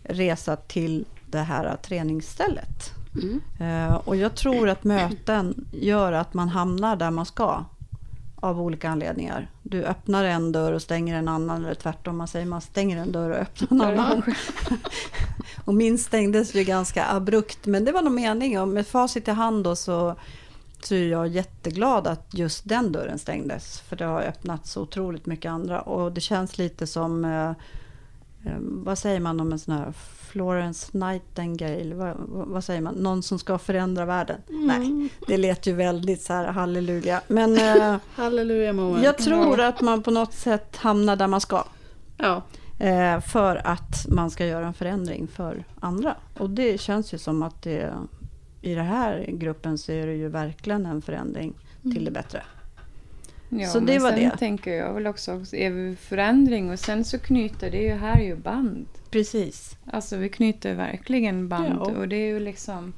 resa 0.04 0.56
till 0.56 1.06
det 1.26 1.40
här 1.40 1.76
träningsstället. 1.76 2.97
Mm. 3.24 3.42
Eh, 3.60 3.96
och 3.96 4.16
jag 4.16 4.36
tror 4.36 4.70
att 4.70 4.84
möten 4.84 5.66
gör 5.72 6.12
att 6.12 6.34
man 6.34 6.50
hamnar 6.50 6.96
där 6.96 7.12
man 7.12 7.26
ska. 7.26 7.64
Av 8.36 8.62
olika 8.62 8.90
anledningar. 8.90 9.52
Du 9.64 9.84
öppnar 9.84 10.24
en 10.24 10.52
dörr 10.52 10.74
och 10.74 10.82
stänger 10.82 11.16
en 11.16 11.28
annan. 11.28 11.66
Eller 11.66 11.76
tvärtom, 11.76 12.18
man 12.18 12.28
säger 12.28 12.46
man 12.46 12.62
stänger 12.62 12.98
en 12.98 13.12
dörr 13.12 13.30
och 13.30 13.38
öppnar 13.38 13.94
en 13.94 14.00
annan. 14.00 14.24
och 15.66 15.74
min 15.74 15.98
stängdes 15.98 16.56
ju 16.56 16.64
ganska 16.64 17.06
abrupt. 17.06 17.66
Men 17.66 17.86
det 17.86 17.92
var 17.92 18.02
nog 18.02 18.14
meningen. 18.14 18.62
Och 18.62 18.68
med 18.68 18.88
facit 18.88 19.28
i 19.28 19.32
hand 19.32 19.64
då 19.64 19.76
så, 19.76 20.16
så 20.84 20.96
är 20.96 21.08
jag 21.08 21.28
jätteglad 21.28 22.08
att 22.08 22.28
just 22.34 22.70
den 22.70 22.92
dörren 22.92 23.20
stängdes. 23.20 23.80
För 23.80 23.96
det 23.96 24.06
har 24.06 24.22
öppnat 24.22 24.68
så 24.68 24.82
otroligt 24.82 25.26
mycket 25.26 25.50
andra. 25.50 25.82
Och 25.82 26.12
det 26.12 26.22
känns 26.22 26.58
lite 26.58 26.88
som... 26.88 27.26
Eh, 28.48 28.54
eh, 28.54 28.60
vad 28.62 28.98
säger 28.98 29.20
man 29.20 29.40
om 29.40 29.52
en 29.52 29.60
sån 29.60 29.74
här 29.74 29.94
Florence 30.32 30.98
Nightingale? 30.98 31.96
Vad, 31.96 32.16
vad 32.28 32.64
säger 32.64 32.82
man? 32.82 32.96
Någon 32.96 33.24
som 33.24 33.40
ska 33.40 33.58
förändra 33.58 34.06
världen? 34.06 34.42
Nej, 34.48 35.10
det 35.28 35.38
lät 35.38 35.68
ju 35.68 35.74
väldigt 35.74 36.22
så 36.22 36.34
här 36.34 36.46
halleluja. 36.46 37.22
Men 37.28 37.58
eh, 37.58 37.98
Halleluja 38.16 38.74
moment. 38.74 39.04
jag 39.04 39.18
tror 39.18 39.60
att 39.60 39.82
man 39.82 40.04
på 40.04 40.12
något 40.12 40.34
sätt 40.34 40.76
hamnar 40.76 41.16
där 41.16 41.28
man 41.28 41.42
ska. 41.42 41.64
Ja. 42.18 42.42
Eh, 42.80 43.20
för 43.20 43.56
att 43.68 44.06
man 44.10 44.32
ska 44.32 44.46
göra 44.46 44.68
en 44.68 44.74
förändring 44.74 45.28
för 45.28 45.64
andra. 45.80 46.16
Och 46.38 46.50
det 46.50 46.82
känns 46.82 47.14
ju 47.14 47.18
som 47.18 47.44
att 47.44 47.62
det, 47.62 47.94
i 48.62 48.76
den 48.76 48.86
här 48.86 49.26
gruppen 49.28 49.78
så 49.78 49.92
är 49.92 50.08
det 50.08 50.14
ju 50.14 50.30
verkligen 50.30 50.86
en 50.86 51.02
förändring 51.02 51.54
till 51.82 52.06
det 52.06 52.12
bättre. 52.12 52.44
Ja, 53.50 53.68
Så 53.68 53.80
det 53.80 54.00
var 54.00 54.10
sen 54.12 54.20
det. 54.20 54.38
tänker 54.38 54.74
jag 54.74 54.94
väl 54.94 55.08
också, 55.08 55.32
är 55.54 55.70
vi 55.70 55.96
förändring 55.96 56.72
och 56.72 56.80
sen 56.80 57.04
så 57.04 57.20
knyter 57.20 57.72
det 57.72 57.78
ju 57.82 57.94
här 57.94 58.20
ju 58.22 58.36
band. 58.36 58.86
Precis. 59.12 59.78
Alltså 59.86 60.18
vi 60.18 60.30
knyter 60.30 60.74
verkligen 60.76 61.48
band 61.50 61.76
Ja. 61.80 61.92
och 61.98 62.08
det 62.08 62.16
är 62.16 62.28
ju 62.28 62.40
liksom, 62.40 62.94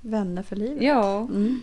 Vänner 0.00 0.42
för 0.42 0.56
livet. 0.56 0.82
ja, 0.82 1.18
Mm. 1.20 1.60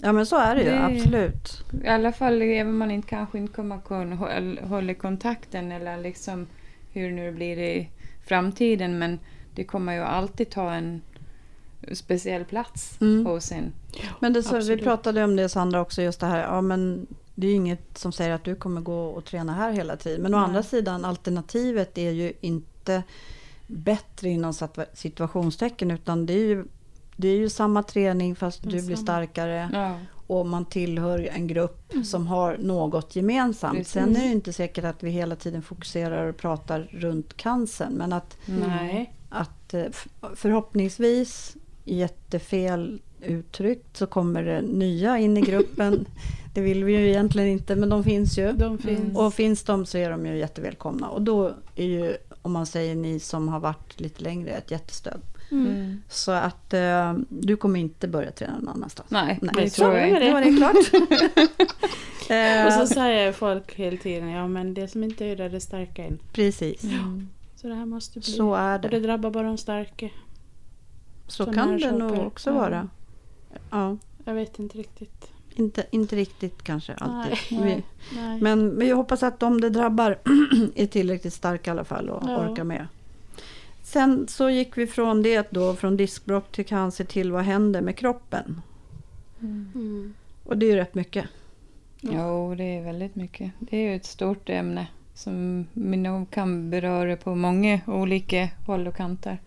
Ja 0.00 0.12
men 0.12 0.26
så 0.26 0.36
är 0.38 0.54
det 0.54 0.62
ju, 0.62 0.70
Det- 0.70 0.84
absolut. 0.84 1.64
i 1.84 1.88
alla 1.88 2.12
fall 2.12 2.42
även 2.42 2.68
om 2.68 2.78
man 2.78 2.90
inte 2.90 3.08
kanske 3.08 3.38
inte 3.38 3.52
kommer 3.52 3.78
kunna 3.80 4.16
hå- 4.16 4.66
hålla 4.66 4.94
kontakten 4.94 5.72
eller 5.72 5.96
liksom 5.98 6.46
hur 6.92 7.10
nu 7.12 7.32
blir 7.32 7.56
det 7.56 7.76
i 7.76 7.88
framtiden 8.26 8.98
men 8.98 9.18
det 9.54 9.64
kommer 9.64 9.92
ju 9.94 10.00
alltid 10.00 10.50
ta 10.50 10.72
en 10.74 11.02
speciell 11.92 12.44
plats 12.44 13.00
Mm. 13.00 13.26
hos 13.26 13.52
en. 13.52 13.72
Men 14.20 14.32
det, 14.32 14.42
så, 14.42 14.60
vi 14.60 14.76
pratade 14.76 15.24
om 15.24 15.36
det 15.36 15.48
Sandra 15.48 15.80
också, 15.80 16.02
just 16.02 16.20
det 16.20 16.26
här, 16.26 16.42
ja 16.42 16.60
men 16.60 17.06
det 17.34 17.46
är 17.46 17.50
ju 17.50 17.56
inget 17.56 17.98
som 17.98 18.12
säger 18.12 18.30
att 18.30 18.44
du 18.44 18.54
kommer 18.54 18.80
gå 18.80 19.06
och 19.06 19.24
träna 19.24 19.52
här 19.54 19.72
hela 19.72 19.96
tiden. 19.96 20.22
Men 20.22 20.34
å 20.34 20.36
Nej. 20.38 20.44
andra 20.46 20.62
sidan, 20.62 21.04
alternativet 21.04 21.98
är 21.98 22.10
ju 22.10 22.32
inte 22.40 23.02
bättre 23.66 24.28
inom 24.28 24.54
situationstecken. 24.94 25.90
Utan 25.90 26.26
det 26.26 26.32
är 26.32 26.46
ju, 26.46 26.64
det 27.16 27.28
är 27.28 27.36
ju 27.36 27.48
samma 27.48 27.82
träning 27.82 28.36
fast 28.36 28.62
du 28.62 28.86
blir 28.86 28.96
starkare. 28.96 29.70
Ja. 29.72 29.98
Och 30.26 30.46
man 30.46 30.64
tillhör 30.64 31.28
en 31.32 31.46
grupp 31.46 31.92
som 32.04 32.26
har 32.26 32.56
något 32.56 33.16
gemensamt. 33.16 33.78
Precis. 33.78 33.92
Sen 33.92 34.16
är 34.16 34.20
det 34.20 34.32
inte 34.32 34.52
säkert 34.52 34.84
att 34.84 35.02
vi 35.02 35.10
hela 35.10 35.36
tiden 35.36 35.62
fokuserar 35.62 36.26
och 36.26 36.36
pratar 36.36 36.88
runt 36.92 37.36
cancern. 37.36 37.92
Men 37.92 38.12
att 38.12 38.36
Nej. 38.46 39.12
att 39.28 39.74
eh, 39.74 39.84
förhoppningsvis, 40.34 41.56
jättefel 41.96 43.00
uttryckt, 43.22 43.96
så 43.96 44.06
kommer 44.06 44.42
det 44.42 44.60
nya 44.62 45.18
in 45.18 45.36
i 45.36 45.40
gruppen. 45.40 46.06
Det 46.54 46.60
vill 46.62 46.84
vi 46.84 46.92
ju 46.92 47.08
egentligen 47.08 47.48
inte, 47.48 47.76
men 47.76 47.88
de 47.88 48.04
finns 48.04 48.38
ju. 48.38 48.52
De 48.52 48.78
finns. 48.78 49.16
Och 49.18 49.34
finns 49.34 49.62
de 49.62 49.86
så 49.86 49.98
är 49.98 50.10
de 50.10 50.26
ju 50.26 50.36
jättevälkomna. 50.38 51.08
Och 51.08 51.22
då 51.22 51.54
är 51.76 51.84
ju, 51.84 52.16
om 52.42 52.52
man 52.52 52.66
säger 52.66 52.94
ni 52.94 53.20
som 53.20 53.48
har 53.48 53.60
varit 53.60 54.00
lite 54.00 54.22
längre, 54.22 54.50
ett 54.50 54.70
jättestöd. 54.70 55.20
Mm. 55.50 56.02
Så 56.08 56.32
att 56.32 56.74
eh, 56.74 57.14
du 57.28 57.56
kommer 57.56 57.80
inte 57.80 58.08
börja 58.08 58.30
träna 58.30 58.58
någon 58.58 58.68
annanstans. 58.68 59.10
Nej, 59.10 59.38
Nej. 59.42 59.52
det 59.64 59.70
tror 59.70 59.94
är 59.94 60.06
jag 60.06 60.20
det. 60.22 60.26
inte. 60.28 60.28
Då 60.28 60.32
var 60.32 60.42
det 60.44 60.56
klart. 60.56 61.68
Eh, 62.30 62.66
Och 62.66 62.72
så 62.72 62.86
säger 62.94 63.32
folk 63.32 63.74
hela 63.74 63.96
tiden, 63.96 64.28
ja 64.28 64.48
men 64.48 64.74
det 64.74 64.88
som 64.88 65.04
inte 65.04 65.24
är 65.26 65.36
där 65.36 65.48
det 65.48 65.60
starka 65.60 66.06
in. 66.06 66.18
Precis, 66.32 66.82
Mm. 66.84 67.28
Så 67.56 67.68
det 67.68 67.74
här 67.74 67.86
måste 67.86 68.20
bli. 68.20 68.32
så 68.32 68.54
är 68.54 68.74
Och 68.74 68.80
det 68.80 68.88
det. 68.88 69.00
drabbar 69.00 69.30
bara 69.30 69.46
de 69.46 69.58
starka. 69.58 70.08
Så 71.28 71.52
kan 71.52 71.78
det 71.78 71.92
nog 71.92 72.18
också 72.26 72.50
ja. 72.50 72.54
vara. 72.56 72.88
Ja, 73.70 73.96
Jag 74.24 74.34
vet 74.34 74.58
inte 74.58 74.78
riktigt. 74.78 75.32
inte, 75.54 75.86
inte 75.90 76.16
riktigt 76.16 76.62
kanske 76.62 76.94
alltid. 76.94 77.38
Nej, 77.50 77.62
Vi, 77.62 77.68
nej, 77.74 77.82
nej. 78.14 78.40
Men, 78.40 78.68
men 78.68 78.88
jag 78.88 78.96
hoppas 78.96 79.22
att 79.22 79.40
de 79.40 79.60
det 79.60 79.70
drabbar 79.70 80.18
är 80.74 80.86
tillräckligt 80.86 81.34
starka 81.34 81.70
i 81.70 81.72
alla 81.72 81.84
fall 81.84 82.08
och 82.10 82.22
Ja. 82.28 82.38
orkar 82.50 82.64
med. 82.64 82.86
Sen 83.82 84.28
så 84.28 84.50
gick 84.50 84.76
vi 84.78 84.86
från 84.86 85.22
det 85.22 85.48
då, 85.50 85.74
från 85.74 85.96
diskbråck 85.96 86.52
till 86.52 86.66
cancer 86.66 87.04
till 87.04 87.32
vad 87.32 87.42
händer 87.44 87.80
med 87.80 87.96
kroppen? 87.96 88.60
Mm. 89.40 89.70
Mm. 89.74 90.14
Och 90.44 90.58
det 90.58 90.66
är 90.66 90.70
ju 90.70 90.76
rätt 90.76 90.94
mycket. 90.94 91.24
Jo, 92.00 92.54
det 92.54 92.64
är 92.64 92.82
väldigt 92.82 93.14
mycket. 93.14 93.52
Det 93.58 93.76
är 93.76 93.90
ju 93.90 93.96
ett 93.96 94.04
stort 94.04 94.48
ämne 94.48 94.86
som 95.14 95.66
nog 95.74 96.30
kan 96.30 96.70
beröra 96.70 97.16
på 97.16 97.34
många 97.34 97.80
olika 97.86 98.48
håll 98.66 98.86
och 98.86 98.96
kanter. 98.96 99.38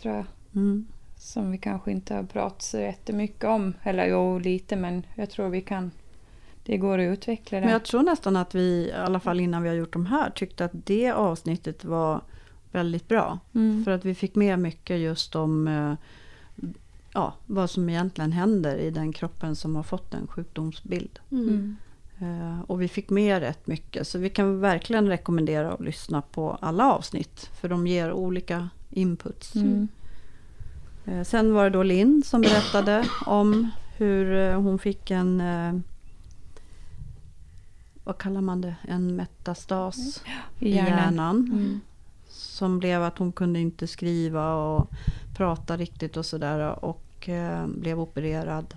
Tror 0.00 0.14
jag. 0.14 0.24
Mm. 0.56 0.86
Som 1.16 1.50
vi 1.50 1.58
kanske 1.58 1.90
inte 1.90 2.14
har 2.14 2.22
pratat 2.22 2.62
så 2.62 2.78
jättemycket 2.78 3.44
om. 3.44 3.74
Eller 3.82 4.06
jo, 4.06 4.38
lite, 4.38 4.76
men 4.76 5.02
jag 5.14 5.30
tror 5.30 5.48
vi 5.48 5.60
kan. 5.60 5.90
Det 6.64 6.76
går 6.76 6.98
att 6.98 7.12
utveckla 7.12 7.58
det. 7.58 7.64
Men 7.64 7.72
jag 7.72 7.84
tror 7.84 8.02
nästan 8.02 8.36
att 8.36 8.54
vi, 8.54 8.88
i 8.88 8.92
alla 8.92 9.20
fall 9.20 9.40
innan 9.40 9.62
vi 9.62 9.68
har 9.68 9.76
gjort 9.76 9.92
de 9.92 10.06
här, 10.06 10.30
tyckte 10.30 10.64
att 10.64 10.70
det 10.72 11.10
avsnittet 11.10 11.84
var 11.84 12.20
väldigt 12.72 13.08
bra. 13.08 13.38
Mm. 13.54 13.84
För 13.84 13.90
att 13.90 14.04
vi 14.04 14.14
fick 14.14 14.34
med 14.34 14.58
mycket 14.58 14.98
just 14.98 15.36
om 15.36 15.68
eh, 15.68 15.94
ja, 17.12 17.34
vad 17.46 17.70
som 17.70 17.88
egentligen 17.88 18.32
händer 18.32 18.76
i 18.76 18.90
den 18.90 19.12
kroppen 19.12 19.56
som 19.56 19.76
har 19.76 19.82
fått 19.82 20.14
en 20.14 20.26
sjukdomsbild. 20.26 21.18
Mm. 21.30 21.76
Eh, 22.18 22.60
Och 22.66 22.82
vi 22.82 22.88
fick 22.88 23.10
med 23.10 23.40
rätt 23.40 23.66
mycket. 23.66 24.06
Så 24.08 24.18
vi 24.18 24.30
kan 24.30 24.60
verkligen 24.60 25.08
rekommendera 25.08 25.72
att 25.72 25.80
lyssna 25.80 26.22
på 26.22 26.58
alla 26.60 26.92
avsnitt. 26.92 27.50
För 27.60 27.68
de 27.68 27.86
ger 27.86 28.12
olika 28.12 28.68
inputs. 28.90 29.54
Mm. 29.54 29.88
Eh, 31.06 31.22
Sen 31.22 31.54
var 31.54 31.64
det 31.64 31.70
då 31.70 31.82
Linn 31.82 32.22
som 32.26 32.40
berättade 32.40 33.08
om 33.26 33.70
hur 33.96 34.34
eh, 34.34 34.60
hon 34.60 34.78
fick 34.78 35.10
en... 35.10 35.40
eh, 35.40 35.74
Vad 38.04 38.18
kallar 38.18 38.40
man 38.40 38.60
det? 38.60 38.74
En 38.88 39.16
metastas 39.16 40.22
I 40.60 40.74
hjärnan. 40.74 40.88
hjärnan. 40.98 41.36
Mm. 41.52 41.80
Som 42.28 42.78
blev 42.78 43.02
att 43.02 43.18
hon 43.18 43.32
kunde 43.32 43.60
inte 43.60 43.86
skriva 43.86 44.54
och 44.54 44.90
prata 45.36 45.76
riktigt 45.76 46.16
och 46.16 46.26
sådär. 46.26 46.84
Och 46.84 47.28
eh, 47.28 47.66
blev 47.66 48.00
opererad. 48.00 48.74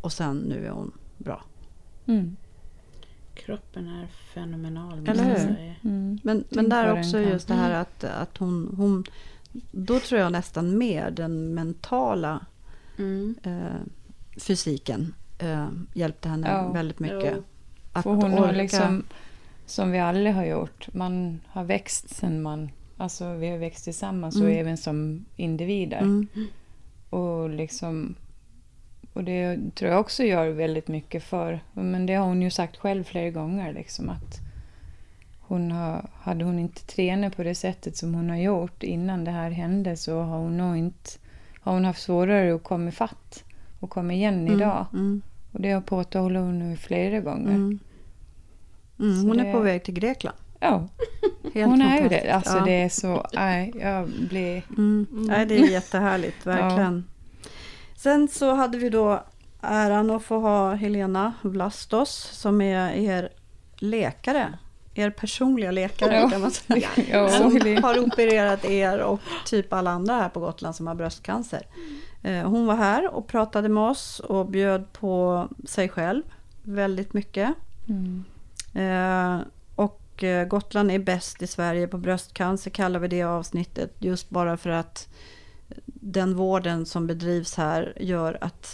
Och 0.00 0.12
sen 0.12 0.36
nu 0.36 0.66
är 0.66 0.70
hon 0.70 0.92
bra. 1.18 1.44
Mm. 2.06 2.36
Kroppen 3.34 3.88
är 3.88 4.06
fenomenal. 4.34 5.08
Eller 5.08 5.24
hur? 5.24 5.34
säga. 5.34 5.74
Mm. 5.84 6.18
Men, 6.22 6.44
men 6.50 6.68
där 6.68 6.98
också 7.00 7.18
just 7.18 7.48
det 7.48 7.54
här 7.54 7.70
att, 7.70 8.04
att 8.04 8.36
hon, 8.38 8.74
hon... 8.76 9.04
Då 9.70 10.00
tror 10.00 10.20
jag 10.20 10.32
nästan 10.32 10.78
mer 10.78 11.10
den 11.10 11.54
mentala 11.54 12.46
Mm. 12.98 13.34
eh, 13.42 13.80
fysiken 14.40 15.14
eh, 15.38 15.68
hjälpte 15.94 16.28
henne 16.28 16.48
Ja. 16.48 16.72
väldigt 16.72 16.98
mycket. 16.98 17.32
Jo. 17.36 17.42
Att 17.92 18.02
För 18.02 18.10
hon 18.10 18.34
orka. 18.38 18.52
liksom, 18.52 19.04
som 19.66 19.90
vi 19.90 19.98
alla 19.98 20.32
har 20.32 20.44
gjort, 20.44 20.88
man 20.94 21.40
har 21.46 21.64
växt 21.64 22.14
sen 22.14 22.42
man, 22.42 22.70
alltså 22.96 23.32
vi 23.34 23.50
har 23.50 23.58
växt 23.58 23.84
tillsammans 23.84 24.36
och 24.36 24.42
Mm. 24.42 24.58
även 24.58 24.76
som 24.76 25.24
individer. 25.36 25.98
Mm, 25.98 26.28
Och 27.10 27.50
liksom, 27.50 28.14
och 29.12 29.24
det 29.24 29.58
tror 29.74 29.90
jag 29.90 30.00
också 30.00 30.22
gör 30.24 30.48
väldigt 30.48 30.88
mycket 30.88 31.22
för, 31.24 31.60
men 31.72 32.06
det 32.06 32.14
har 32.14 32.26
hon 32.26 32.42
ju 32.42 32.50
sagt 32.50 32.76
själv 32.76 33.04
flera 33.04 33.30
gånger 33.30 33.72
liksom 33.72 34.08
att 34.08 34.40
hon 35.48 35.70
har, 35.70 36.08
hade 36.20 36.44
hon 36.44 36.58
inte 36.58 36.86
tränat 36.86 37.36
på 37.36 37.42
det 37.42 37.54
sättet 37.54 37.96
som 37.96 38.14
hon 38.14 38.30
har 38.30 38.36
gjort 38.36 38.82
innan 38.82 39.24
det 39.24 39.30
här 39.30 39.50
hände 39.50 39.96
så 39.96 40.20
har 40.22 40.38
hon 40.38 40.56
nog 40.56 40.76
inte, 40.76 41.10
har 41.60 41.72
hon 41.72 41.84
haft 41.84 42.02
svårare 42.02 42.54
att 42.54 42.64
komma 42.64 42.90
fatt 42.90 43.44
och 43.80 43.90
komma 43.90 44.12
igen 44.12 44.48
idag. 44.48 44.86
Mm, 44.92 45.22
Och 45.52 45.60
det 45.60 45.70
har 45.72 45.80
påtalat 45.80 46.42
hon 46.42 46.58
nu 46.58 46.76
flera 46.76 47.20
gånger. 47.20 47.54
mm, 47.54 47.78
mm. 49.00 49.24
Hon 49.28 49.36
det- 49.36 49.42
är 49.48 49.52
på 49.52 49.60
väg 49.60 49.84
till 49.84 49.94
Grekland. 49.94 50.36
Ja, 50.60 50.88
Helt 51.54 51.70
hon 51.70 51.82
är 51.82 52.02
ju 52.02 52.08
det. 52.08 52.30
Alltså 52.30 52.56
Ja. 52.56 52.64
det 52.64 52.82
är 52.82 52.88
så, 52.88 53.26
nej, 53.34 53.72
jag 53.80 54.08
blir... 54.28 54.62
Mm. 54.70 55.06
Mm. 55.12 55.22
Nej, 55.26 55.46
det 55.46 55.54
är 55.58 55.70
jättehärligt, 55.70 56.46
verkligen. 56.46 57.04
Sen 57.96 58.28
så 58.28 58.54
hade 58.54 58.78
vi 58.78 58.88
då 58.90 59.22
äran 59.60 60.10
att 60.10 60.22
få 60.22 60.38
ha 60.40 60.74
Helena 60.74 61.32
Vlastos 61.42 62.10
som 62.32 62.60
är 62.60 62.92
er 62.92 63.28
läkare. 63.78 64.58
Er 64.98 65.10
personliga 65.10 65.70
läkare 65.70 66.14
Ja. 66.14 66.30
kan 66.30 66.40
man 66.40 66.50
säga. 66.50 66.88
Ja, 67.10 67.28
Som 67.28 67.82
har 67.82 67.98
opererat 67.98 68.64
er 68.64 68.98
och 68.98 69.20
typ 69.46 69.72
alla 69.72 69.90
andra 69.90 70.14
här 70.14 70.28
på 70.28 70.40
Gotland 70.40 70.76
som 70.76 70.86
har 70.86 70.94
bröstcancer. 70.94 71.66
Eh, 72.22 72.42
Hon 72.50 72.66
var 72.66 72.74
här 72.76 73.14
och 73.14 73.26
pratade 73.26 73.68
med 73.68 73.82
oss 73.82 74.20
och 74.20 74.46
bjöd 74.46 74.92
på 74.92 75.48
sig 75.64 75.88
själv 75.88 76.22
väldigt 76.62 77.12
mycket. 77.12 77.54
Mm. 77.88 78.24
Eh, 78.74 79.46
och 79.76 80.24
eh, 80.24 80.46
Gotland 80.48 80.90
är 80.90 80.98
bäst 80.98 81.42
i 81.42 81.46
Sverige 81.46 81.88
på 81.88 81.98
bröstcancer 81.98 82.70
kallar 82.70 83.00
vi 83.00 83.08
det 83.08 83.22
avsnittet. 83.22 83.94
Just 83.98 84.30
bara 84.30 84.56
för 84.56 84.70
att 84.70 85.08
den 85.86 86.34
vården 86.36 86.86
som 86.86 87.06
bedrivs 87.06 87.54
här 87.56 87.92
gör 88.00 88.38
att 88.40 88.66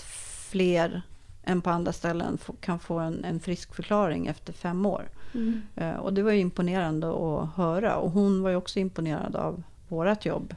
fler 0.51 1.03
än 1.45 1.61
på 1.63 1.71
andra 1.71 1.93
ställen 1.93 2.39
kan 2.61 2.79
få 2.79 2.99
en, 2.99 3.25
en 3.25 3.41
frisk 3.41 3.75
förklaring 3.75 4.27
efter 4.27 4.53
fem 4.53 4.87
år. 4.87 5.09
Mm. 5.35 5.63
Eh, 5.77 5.95
och 5.97 6.13
det 6.13 6.23
var 6.23 6.33
ju 6.33 6.39
imponerande 6.39 7.09
att 7.09 7.49
höra. 7.57 7.97
Och 7.97 8.11
hon 8.11 8.43
var 8.43 8.51
ju 8.51 8.57
också 8.57 8.79
imponerad 8.79 9.37
av 9.37 9.63
vårt 9.89 10.27
jobb. 10.27 10.55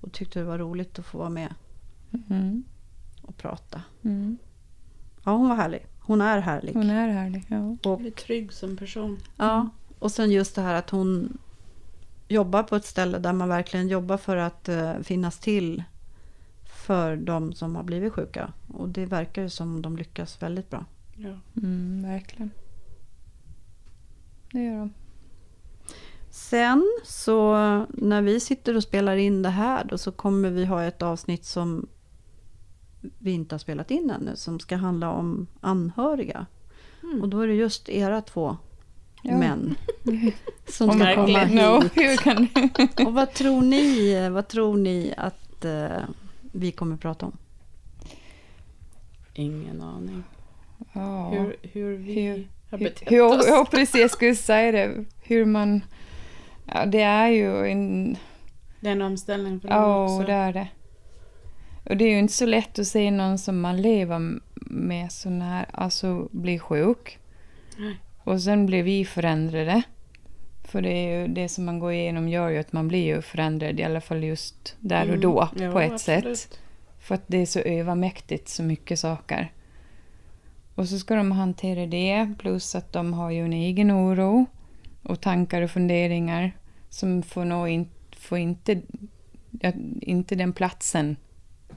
Och 0.00 0.12
tyckte 0.12 0.38
det 0.38 0.44
var 0.44 0.58
roligt 0.58 0.98
att 0.98 1.06
få 1.06 1.18
vara 1.18 1.30
med 1.30 1.54
Mm. 2.30 2.64
och 3.22 3.36
prata. 3.36 3.82
Mm. 4.02 4.38
Ja, 5.24 5.32
hon 5.32 5.48
var 5.48 5.56
härlig. 5.56 5.86
Hon 6.00 6.20
är 6.20 6.38
härlig. 6.38 6.74
Hon 6.74 6.90
är 6.90 7.08
härlig. 7.08 7.44
Ja. 7.48 7.90
Och 7.90 7.98
Blir 7.98 8.10
trygg 8.10 8.52
som 8.52 8.76
person. 8.76 9.18
Ja, 9.36 9.68
och 9.98 10.12
sen 10.12 10.30
just 10.30 10.54
det 10.54 10.62
här 10.62 10.74
att 10.74 10.90
hon 10.90 11.38
jobbar 12.28 12.62
på 12.62 12.76
ett 12.76 12.84
ställe 12.84 13.18
där 13.18 13.32
man 13.32 13.48
verkligen 13.48 13.88
jobbar 13.88 14.16
för 14.16 14.36
att 14.36 14.68
eh, 14.68 14.92
finnas 15.02 15.38
till 15.38 15.82
för 16.84 17.16
de 17.16 17.52
som 17.52 17.76
har 17.76 17.82
blivit 17.82 18.12
sjuka. 18.12 18.52
Och 18.68 18.88
det 18.88 19.06
verkar 19.06 19.42
ju 19.42 19.48
som 19.48 19.82
de 19.82 19.96
lyckas 19.96 20.42
väldigt 20.42 20.70
bra. 20.70 20.84
Ja. 21.16 21.38
Mm, 21.62 22.02
verkligen. 22.02 22.50
Det 24.52 24.64
gör 24.64 24.78
de. 24.78 24.92
Sen 26.30 26.84
så 27.04 27.54
när 27.88 28.22
vi 28.22 28.40
sitter 28.40 28.76
och 28.76 28.82
spelar 28.82 29.16
in 29.16 29.42
det 29.42 29.48
här 29.50 29.84
då 29.84 29.98
så 29.98 30.12
kommer 30.12 30.50
vi 30.50 30.64
ha 30.64 30.82
ett 30.84 31.02
avsnitt 31.02 31.44
som 31.44 31.86
vi 33.18 33.30
inte 33.30 33.54
har 33.54 33.58
spelat 33.58 33.90
in 33.90 34.10
ännu 34.10 34.36
som 34.36 34.60
ska 34.60 34.76
handla 34.76 35.10
om 35.10 35.46
anhöriga. 35.60 36.46
Mm. 37.02 37.22
Och 37.22 37.28
då 37.28 37.40
är 37.40 37.48
det 37.48 37.54
just 37.54 37.88
era 37.88 38.20
två 38.20 38.56
Ja. 39.26 39.38
män 39.38 39.74
som 40.68 40.88
Och 40.88 40.94
ska 40.96 41.14
komma 41.14 41.38
hit. 41.38 41.54
no, 41.54 43.06
Och 43.06 43.14
vad 43.14 43.32
tror 43.32 43.62
ni, 43.62 44.28
vad 44.28 44.48
tror 44.48 44.76
ni 44.76 45.14
att 45.16 45.64
eh, 45.64 46.02
vi 46.54 46.72
kommer 46.72 46.96
prata 46.96 47.26
om? 47.26 47.36
Ingen 49.34 49.82
aning. 49.82 50.22
ja. 50.92 51.30
Hur, 51.30 51.56
hur 51.62 51.96
vi 51.96 52.14
Hur- 52.14 52.48
har 52.70 52.78
Hur, 52.78 52.84
betett 52.84 53.12
hur, 53.12 53.22
oss. 53.22 53.44
ja, 53.48 53.66
precis. 53.70 54.00
Jag 54.00 54.10
skulle 54.10 54.34
säga 54.34 54.72
det. 54.72 55.04
Hur 55.22 55.44
man... 55.44 55.84
Ja, 56.66 56.86
det 56.86 57.00
är 57.02 57.28
ju 57.28 57.66
en... 57.66 58.16
Det 58.80 58.88
är 58.88 58.92
en 58.92 59.02
omställning 59.02 59.60
för 59.60 59.68
dem 59.68 59.76
Ja, 59.78 60.04
också. 60.04 60.26
det 60.26 60.32
är 60.32 60.52
det. 60.52 60.68
Och 61.90 61.96
det 61.96 62.04
är 62.04 62.10
ju 62.10 62.18
inte 62.18 62.32
så 62.32 62.46
lätt 62.46 62.78
att 62.78 62.86
se 62.86 63.10
någon 63.10 63.38
som 63.38 63.60
man 63.60 63.82
lever 63.82 64.40
med 64.70 65.12
sån 65.12 65.42
här, 65.42 65.66
alltså 65.72 66.28
blir 66.30 66.58
sjuk. 66.58 67.18
Nej. 67.78 67.96
Och 68.24 68.40
sen 68.42 68.66
blir 68.66 68.82
vi 68.82 69.04
förändrade. 69.04 69.82
För 70.64 70.82
det, 70.82 70.88
är 70.88 71.20
ju, 71.20 71.28
det 71.28 71.48
som 71.48 71.64
man 71.64 71.78
går 71.78 71.92
igenom 71.92 72.28
gör 72.28 72.48
ju 72.48 72.58
att 72.58 72.72
man 72.72 72.88
blir 72.88 73.04
ju 73.04 73.22
förändrad, 73.22 73.80
i 73.80 73.82
alla 73.84 74.00
fall 74.00 74.24
just 74.24 74.76
där 74.80 75.02
och 75.02 75.08
Mm. 75.08 75.20
då 75.20 75.48
Ja, 75.56 75.72
på 75.72 75.80
ett 75.80 75.92
absolut. 75.92 76.38
sätt. 76.38 76.58
För 77.00 77.14
att 77.14 77.22
det 77.26 77.38
är 77.38 77.46
så 77.46 77.58
övermäktigt, 77.60 78.48
så 78.48 78.62
mycket 78.62 78.98
saker. 78.98 79.52
Och 80.74 80.88
så 80.88 80.98
ska 80.98 81.14
de 81.14 81.32
hantera 81.32 81.86
det, 81.86 82.34
plus 82.38 82.74
att 82.74 82.92
de 82.92 83.12
har 83.12 83.30
ju 83.30 83.44
en 83.44 83.52
egen 83.52 83.90
oro 83.92 84.46
och 85.02 85.20
tankar 85.20 85.62
och 85.62 85.70
funderingar 85.70 86.52
som 86.88 87.22
får 87.22 87.44
nog 87.44 87.68
in, 87.68 87.88
får 88.16 88.38
inte, 88.38 88.82
inte 90.00 90.34
den 90.34 90.52
platsen 90.52 91.16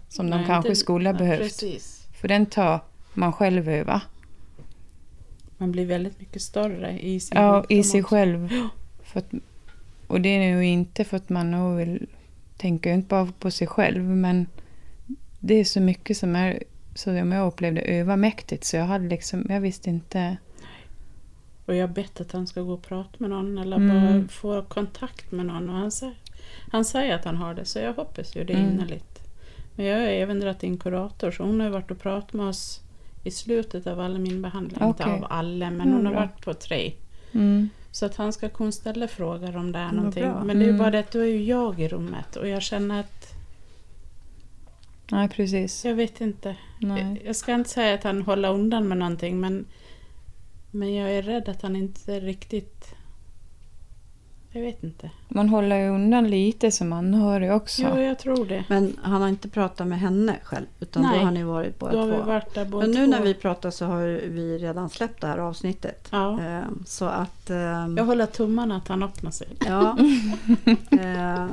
som 0.10 0.30
de 0.30 0.38
Nej, 0.38 0.46
kanske 0.48 0.70
inte- 0.70 0.80
skulle 0.80 1.10
ha 1.10 1.18
behövt. 1.18 1.40
Precis. 1.42 2.08
För 2.22 2.28
den 2.28 2.46
tar 2.46 2.80
man 3.14 3.34
själv 3.34 3.70
över. 3.70 4.02
Man 5.58 5.72
blir 5.72 5.86
väldigt 5.86 6.20
mycket 6.20 6.42
större 6.42 7.00
i 7.00 7.20
sin 7.20 7.38
Ja, 7.38 7.66
i 7.70 7.84
sig 7.84 8.02
också. 8.02 8.16
själv. 8.16 8.50
För 9.04 9.20
att, 9.20 9.32
och 10.08 10.22
det 10.22 10.30
är 10.30 10.58
ju 10.58 10.66
inte 10.66 11.04
för 11.04 11.18
att 11.18 11.30
man 11.30 11.52
nog 11.52 11.78
vill, 11.78 12.08
tänker 12.58 12.94
inte 12.94 13.08
bara 13.08 13.28
på 13.40 13.52
sig 13.52 13.68
själv, 13.68 14.04
men 14.04 14.48
det 15.40 15.54
är 15.54 15.64
så 15.64 15.80
mycket 15.82 16.18
som 16.18 16.36
är, 16.36 16.64
som 16.96 17.32
jag 17.32 17.48
upplevde, 17.48 17.82
övermäktigt. 17.82 18.64
Så 18.64 18.76
jag 18.78 18.86
hade 18.86 19.08
liksom, 19.08 19.46
jag 19.50 19.62
visste 19.62 19.90
inte. 19.90 20.38
Och 21.66 21.76
jag 21.76 21.88
har 21.88 21.94
bett 21.94 22.22
att 22.22 22.32
han 22.32 22.48
ska 22.48 22.62
gå 22.62 22.74
och 22.74 22.82
prata 22.84 23.10
med 23.18 23.30
någon 23.30 23.58
eller 23.58 23.78
Mm. 23.78 24.20
bara 24.22 24.28
få 24.28 24.62
kontakt 24.62 25.32
med 25.32 25.46
någon. 25.46 25.70
Och 25.70 25.76
han, 25.76 25.92
säger, 25.92 26.16
han 26.72 26.86
säger 26.86 27.16
att 27.16 27.26
han 27.26 27.36
har 27.38 27.54
det, 27.54 27.66
så 27.66 27.80
jag 27.80 27.94
hoppas 27.94 28.36
ju 28.36 28.44
det 28.44 28.54
Mm. 28.54 28.66
innerligt. 28.72 29.20
Men 29.76 29.86
jag 29.86 29.98
har 30.00 30.06
även 30.08 30.40
dragit 30.40 30.64
in 30.64 30.78
kurator, 30.78 31.32
så 31.32 31.44
hon 31.44 31.60
har 31.60 31.70
varit 31.70 31.92
och 31.92 32.00
pratat 32.00 32.34
med 32.34 32.46
oss 32.46 32.82
i 33.28 33.32
slutet 33.32 33.88
av 33.88 34.00
alla 34.00 34.20
min 34.20 34.42
behandling. 34.42 34.88
Inte 34.88 35.04
Okej. 35.04 35.14
av 35.20 35.28
alla, 35.30 35.70
men 35.72 35.82
Mm, 35.82 35.94
hon 35.94 36.06
har 36.06 36.14
varit 36.14 36.46
på 36.46 36.54
tre. 36.54 36.94
Mm. 37.32 37.70
Så 37.92 38.06
att 38.06 38.16
han 38.16 38.34
ska 38.34 38.50
kunna 38.50 38.72
ställa 38.72 39.08
frågor 39.08 39.58
om 39.58 39.72
det 39.72 39.80
är 39.80 39.92
någonting. 39.92 40.24
bra. 40.24 40.44
Men 40.44 40.60
det 40.60 40.64
är 40.64 40.68
ju 40.68 40.70
Mm. 40.70 40.80
bara 40.80 40.92
det 40.92 41.00
att 41.00 41.12
då 41.12 41.20
är 41.20 41.26
ju 41.26 41.44
jag 41.44 41.80
i 41.80 41.88
rummet 41.88 42.36
och 42.36 42.48
jag 42.48 42.62
känner 42.62 43.00
att, 43.00 43.34
Nej, 45.12 45.30
precis. 45.30 45.86
jag 45.86 45.96
vet 45.96 46.22
inte. 46.22 46.56
Nej. 46.80 47.22
Jag 47.26 47.36
ska 47.36 47.54
inte 47.54 47.70
säga 47.70 47.94
att 47.96 48.04
han 48.04 48.22
håller 48.22 48.50
undan 48.54 48.88
med 48.88 48.98
någonting 48.98 49.40
men, 49.40 49.66
men 50.72 50.94
jag 50.96 51.12
är 51.12 51.22
rädd 51.22 51.50
att 51.50 51.62
han 51.62 51.76
inte 51.76 52.20
riktigt... 52.20 52.94
Jag 54.52 54.62
vet 54.62 54.84
inte. 54.84 55.10
Man 55.28 55.50
håller 55.50 55.76
ju 55.80 55.90
undan 55.90 56.30
lite 56.30 56.72
som 56.72 56.94
anhörig 56.94 57.52
också. 57.52 57.82
Jo, 57.96 58.02
jag 58.02 58.20
tror 58.20 58.46
det. 58.46 58.64
Men 58.70 58.98
han 59.02 59.22
har 59.22 59.30
inte 59.30 59.50
pratat 59.50 59.88
med 59.88 60.00
henne 60.00 60.36
själv, 60.44 60.66
utan 60.80 61.02
Nej. 61.04 61.20
då 61.20 61.26
har 61.26 61.32
ni 61.32 61.44
varit 61.44 61.80
båda 61.80 61.92
Då 61.92 62.00
har 62.00 62.06
vi 62.08 62.12
två. 62.18 62.22
varit 62.24 62.54
där 62.54 62.66
båda 62.66 62.88
Men 62.88 62.96
nu 62.96 63.06
två. 63.06 63.12
när 63.12 63.22
vi 63.22 63.34
pratar 63.34 63.72
så 63.72 63.86
har 63.86 64.06
vi 64.30 64.58
redan 64.58 64.90
släppt 64.90 65.22
det 65.22 65.28
här 65.28 65.38
avsnittet. 65.38 66.08
Ja. 66.12 66.40
Eh, 66.42 66.62
Så 66.86 67.06
att... 67.06 67.50
ehm, 67.50 67.98
Jag 67.98 68.06
håller 68.06 68.26
tummarna 68.26 68.76
att 68.78 68.88
han 68.88 69.04
öppnar 69.04 69.32
sig. 69.32 69.48
Ja. 69.66 69.98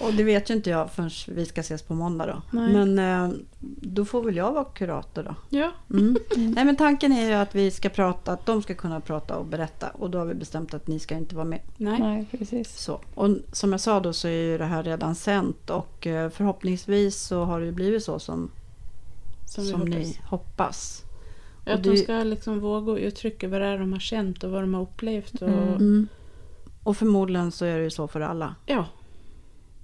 och 0.00 0.12
det 0.12 0.22
vet 0.22 0.50
ju 0.50 0.54
inte 0.54 0.70
jag 0.70 0.90
förrän 0.90 1.10
vi 1.28 1.46
ska 1.46 1.60
ses 1.60 1.82
på 1.82 1.94
måndag 1.94 2.26
då. 2.26 2.42
Nej. 2.58 2.72
Men 2.72 2.98
eh, 2.98 3.36
då 3.82 4.04
får 4.04 4.22
väl 4.22 4.36
jag 4.36 4.52
vara 4.52 4.64
kurator 4.64 5.22
då. 5.22 5.34
Ja. 5.58 5.70
Mm. 5.90 6.16
Nej 6.36 6.64
men 6.64 6.76
tanken 6.76 7.12
är 7.12 7.26
ju 7.28 7.32
att 7.34 7.54
vi 7.54 7.70
ska 7.70 7.88
prata, 7.88 8.32
att 8.32 8.46
de 8.46 8.62
ska 8.62 8.74
kunna 8.74 9.00
prata 9.00 9.36
och 9.36 9.46
berätta. 9.46 9.88
Och 9.88 10.10
då 10.10 10.18
har 10.18 10.26
vi 10.26 10.34
bestämt 10.34 10.74
att 10.74 10.86
ni 10.86 10.98
ska 10.98 11.14
inte 11.14 11.34
vara 11.34 11.44
med. 11.44 11.60
Nej. 11.76 12.00
Nej, 12.00 12.26
precis. 12.38 12.78
Så. 12.78 13.00
Och 13.14 13.28
som 13.52 13.72
jag 13.72 13.80
sa 13.80 14.00
då 14.00 14.12
så 14.12 14.28
är 14.28 14.32
ju 14.32 14.58
det 14.58 14.64
här 14.64 14.82
redan 14.82 15.14
sänt. 15.14 15.70
Och 15.70 16.06
eh, 16.06 16.30
förhoppningsvis 16.30 17.16
så 17.22 17.44
har 17.44 17.60
det 17.60 17.66
ju 17.66 17.72
blivit 17.72 18.04
så 18.04 18.18
som, 18.18 18.50
Som 19.46 19.64
som, 19.64 19.84
vi 19.84 19.90
ni 19.90 20.16
hoppas. 20.24 20.30
hoppas. 20.30 21.02
Att 21.66 21.82
de 21.84 21.96
ska 21.96 22.12
liksom 22.12 22.60
våga 22.60 22.98
uttrycka 23.00 23.48
vad 23.48 23.60
det 23.60 23.66
är 23.66 23.78
de 23.78 23.92
har 23.92 24.00
känt 24.00 24.44
och 24.44 24.50
vad 24.50 24.62
de 24.62 24.74
har 24.74 24.82
upplevt. 24.82 25.42
Och, 25.42 25.48
Mm. 25.48 25.68
Mm. 25.74 26.08
Och 26.82 26.96
förmodligen 26.96 27.52
så 27.52 27.64
är 27.64 27.76
det 27.78 27.84
ju 27.84 27.90
så 27.90 28.08
för 28.08 28.20
alla. 28.20 28.54
Ja, 28.66 28.86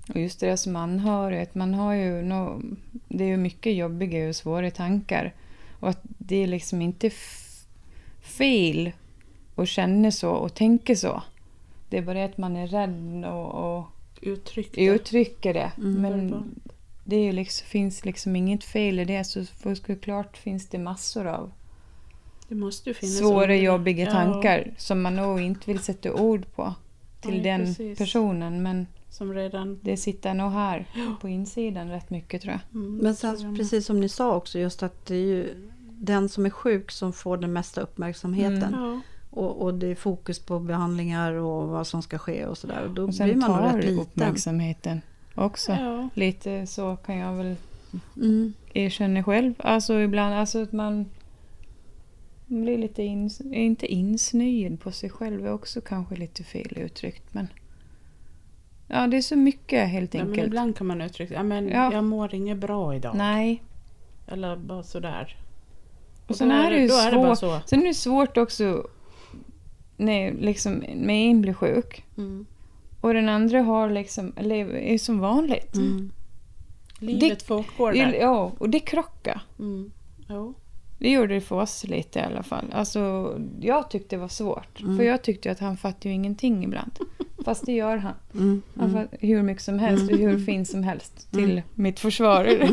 Och 0.08 0.20
just 0.20 0.40
det 0.40 0.56
som 0.56 0.76
anhörig, 0.76 1.40
att 1.40 1.54
man 1.54 1.74
har 1.74 1.94
ju 1.94 2.22
no, 2.22 2.62
det 3.08 3.24
är 3.24 3.28
ju 3.28 3.36
mycket 3.36 3.74
jobbiga 3.74 4.28
och 4.28 4.36
svåra 4.36 4.70
tankar. 4.70 5.34
Och 5.80 5.88
att 5.88 6.00
det 6.02 6.36
är 6.36 6.46
liksom 6.46 6.82
inte 6.82 7.10
fel 8.20 8.92
att 9.56 9.68
känna 9.68 10.10
så 10.10 10.30
och 10.30 10.54
tänka 10.54 10.96
så. 10.96 11.22
Det 11.88 11.98
är 11.98 12.02
bara 12.02 12.18
det 12.18 12.24
att 12.24 12.38
man 12.38 12.56
är 12.56 12.66
rädd 12.66 13.24
och, 13.24 13.78
och 13.78 13.86
uttryck 14.20 14.70
det. 14.74 14.84
uttrycker 14.84 15.54
det. 15.54 15.72
Mm. 15.78 15.92
Men 15.92 16.12
Verbalt. 16.12 16.46
det 17.04 17.16
är 17.16 17.32
liksom, 17.32 17.66
finns 17.66 18.04
liksom 18.04 18.36
inget 18.36 18.64
fel 18.64 18.98
i 18.98 19.04
det. 19.04 19.24
Så 19.24 19.44
såklart 19.74 20.36
finns 20.36 20.68
det 20.68 20.78
massor 20.78 21.26
av 21.26 21.52
Det 22.48 23.06
svåra, 23.06 23.56
jobbiga 23.56 24.04
Ja, 24.04 24.10
tankar 24.10 24.70
som 24.76 25.02
man 25.02 25.16
nog 25.16 25.40
inte 25.40 25.70
vill 25.72 25.78
sätta 25.78 26.12
ord 26.12 26.46
på 26.54 26.74
till 27.20 27.30
Nej, 27.30 27.40
den 27.40 27.60
precis. 27.60 27.98
personen. 27.98 28.62
Men 28.62 28.86
Som 29.16 29.34
redan... 29.34 29.78
det 29.82 29.96
sitter 29.96 30.34
nog 30.34 30.52
här 30.52 30.86
på 31.20 31.28
insidan 31.28 31.88
rätt 31.90 32.10
mycket 32.10 32.42
tror 32.42 32.52
jag. 32.52 32.82
Mm, 32.82 32.96
Men 32.96 33.14
sen, 33.14 33.56
precis 33.56 33.86
som 33.86 34.00
ni 34.00 34.08
sa 34.08 34.34
också, 34.36 34.58
just 34.58 34.82
att 34.82 35.06
det 35.06 35.14
är 35.14 35.20
ju 35.26 35.54
den 35.98 36.28
som 36.28 36.46
är 36.46 36.50
sjuk 36.50 36.90
som 36.90 37.12
får 37.12 37.36
den 37.36 37.52
mesta 37.52 37.80
uppmärksamheten. 37.80 38.74
Mm. 38.74 38.80
Ja, 38.94 39.00
Och, 39.30 39.62
och 39.62 39.74
det 39.74 39.86
är 39.86 39.94
fokus 39.94 40.38
på 40.38 40.58
behandlingar 40.58 41.32
och 41.32 41.68
vad 41.68 41.86
som 41.86 42.02
ska 42.02 42.18
ske 42.18 42.46
och 42.46 42.58
sådär. 42.58 42.82
Och 42.84 42.90
då 42.94 43.02
Och 43.02 43.08
blir 43.08 43.34
man 43.36 43.62
nog 43.62 43.76
rätt 43.78 43.84
liten. 43.84 43.98
uppmärksamheten 43.98 45.00
också. 45.34 45.72
ja. 45.72 46.08
Lite 46.14 46.66
så 46.66 46.96
kan 46.96 47.16
jag 47.16 47.32
väl 47.34 47.56
Mm. 48.16 48.52
erkänna 48.74 49.24
själv. 49.24 49.54
Alltså 49.58 49.94
ibland, 50.00 50.34
alltså 50.34 50.62
att 50.62 50.72
man 50.72 51.06
man 52.46 52.62
blir 52.62 52.78
lite 52.78 53.02
ins, 53.02 53.40
inte 53.40 53.86
insnöjd 53.86 54.80
på 54.80 54.92
sig 54.92 55.10
själv 55.10 55.46
är 55.46 55.52
också 55.52 55.80
kanske 55.80 56.16
lite 56.16 56.44
fel 56.44 56.72
uttryckt. 56.76 57.34
Men 57.34 57.48
ja, 58.88 59.06
det 59.06 59.16
är 59.16 59.20
så 59.20 59.36
mycket 59.36 59.88
helt 59.88 60.14
Ja, 60.14 60.20
men 60.20 60.28
enkelt. 60.30 60.46
ibland 60.46 60.76
kan 60.76 60.86
man 60.86 61.00
uttrycka 61.02 61.34
ja, 61.34 61.42
men 61.42 61.68
Ja. 61.68 61.92
jag 61.92 62.04
mår 62.04 62.34
inget 62.34 62.56
bra 62.58 62.94
idag. 62.94 63.16
Nej. 63.16 63.62
Eller 64.28 64.56
bara 64.56 64.82
sådär. 64.82 65.36
Och 66.26 66.36
sen 66.36 66.50
är 66.50 66.70
det 66.70 66.76
ju 66.78 66.84
är 66.84 67.12
det 67.12 67.36
svårt. 67.36 67.38
så. 67.38 67.60
Sen 67.66 67.82
är 67.82 67.86
det 67.86 67.94
svårt 67.94 68.36
också 68.36 68.86
när 69.96 70.32
liksom 70.32 70.84
med 70.96 71.30
en 71.30 71.40
blir 71.42 71.52
sjuk 71.52 72.04
Mm. 72.16 72.46
och 73.00 73.14
den 73.14 73.28
andra 73.28 73.62
har 73.62 73.90
liksom, 73.90 74.32
eller 74.36 74.74
är 74.76 74.98
som 74.98 75.18
vanligt. 75.18 75.74
Mm. 75.76 76.10
Livet 76.98 77.42
fortgår 77.42 77.92
där. 77.92 78.12
Ja, 78.12 78.52
och 78.58 78.70
det 78.70 78.80
krockar. 78.80 79.40
Mm. 79.58 79.90
Jo. 80.28 80.54
Det 80.98 81.10
gjorde 81.10 81.34
det 81.34 81.40
för 81.40 81.56
oss 81.56 81.84
lite 81.84 82.18
i 82.18 82.22
alla 82.22 82.42
fall. 82.42 82.64
Alltså, 82.72 83.34
jag 83.60 83.90
tyckte 83.90 84.16
det 84.16 84.20
var 84.20 84.28
svårt. 84.28 84.80
Mm. 84.80 84.96
För 84.96 85.04
jag 85.04 85.22
tyckte 85.22 85.50
att 85.50 85.58
han 85.60 85.76
fattar 85.76 86.10
ju 86.10 86.14
ingenting 86.16 86.64
ibland. 86.64 86.98
Fast 87.46 87.66
det 87.66 87.72
gör 87.72 87.96
han. 87.96 88.14
Mm. 88.34 88.62
Mm. 88.80 89.08
hur 89.20 89.42
mycket 89.42 89.62
som 89.62 89.78
helst 89.78 90.12
och 90.12 90.18
hur 90.18 90.38
fin 90.38 90.66
som 90.66 90.82
helst 90.82 91.30
till 91.30 91.50
Mm. 91.50 91.62
mitt 91.74 92.00
försvar. 92.00 92.44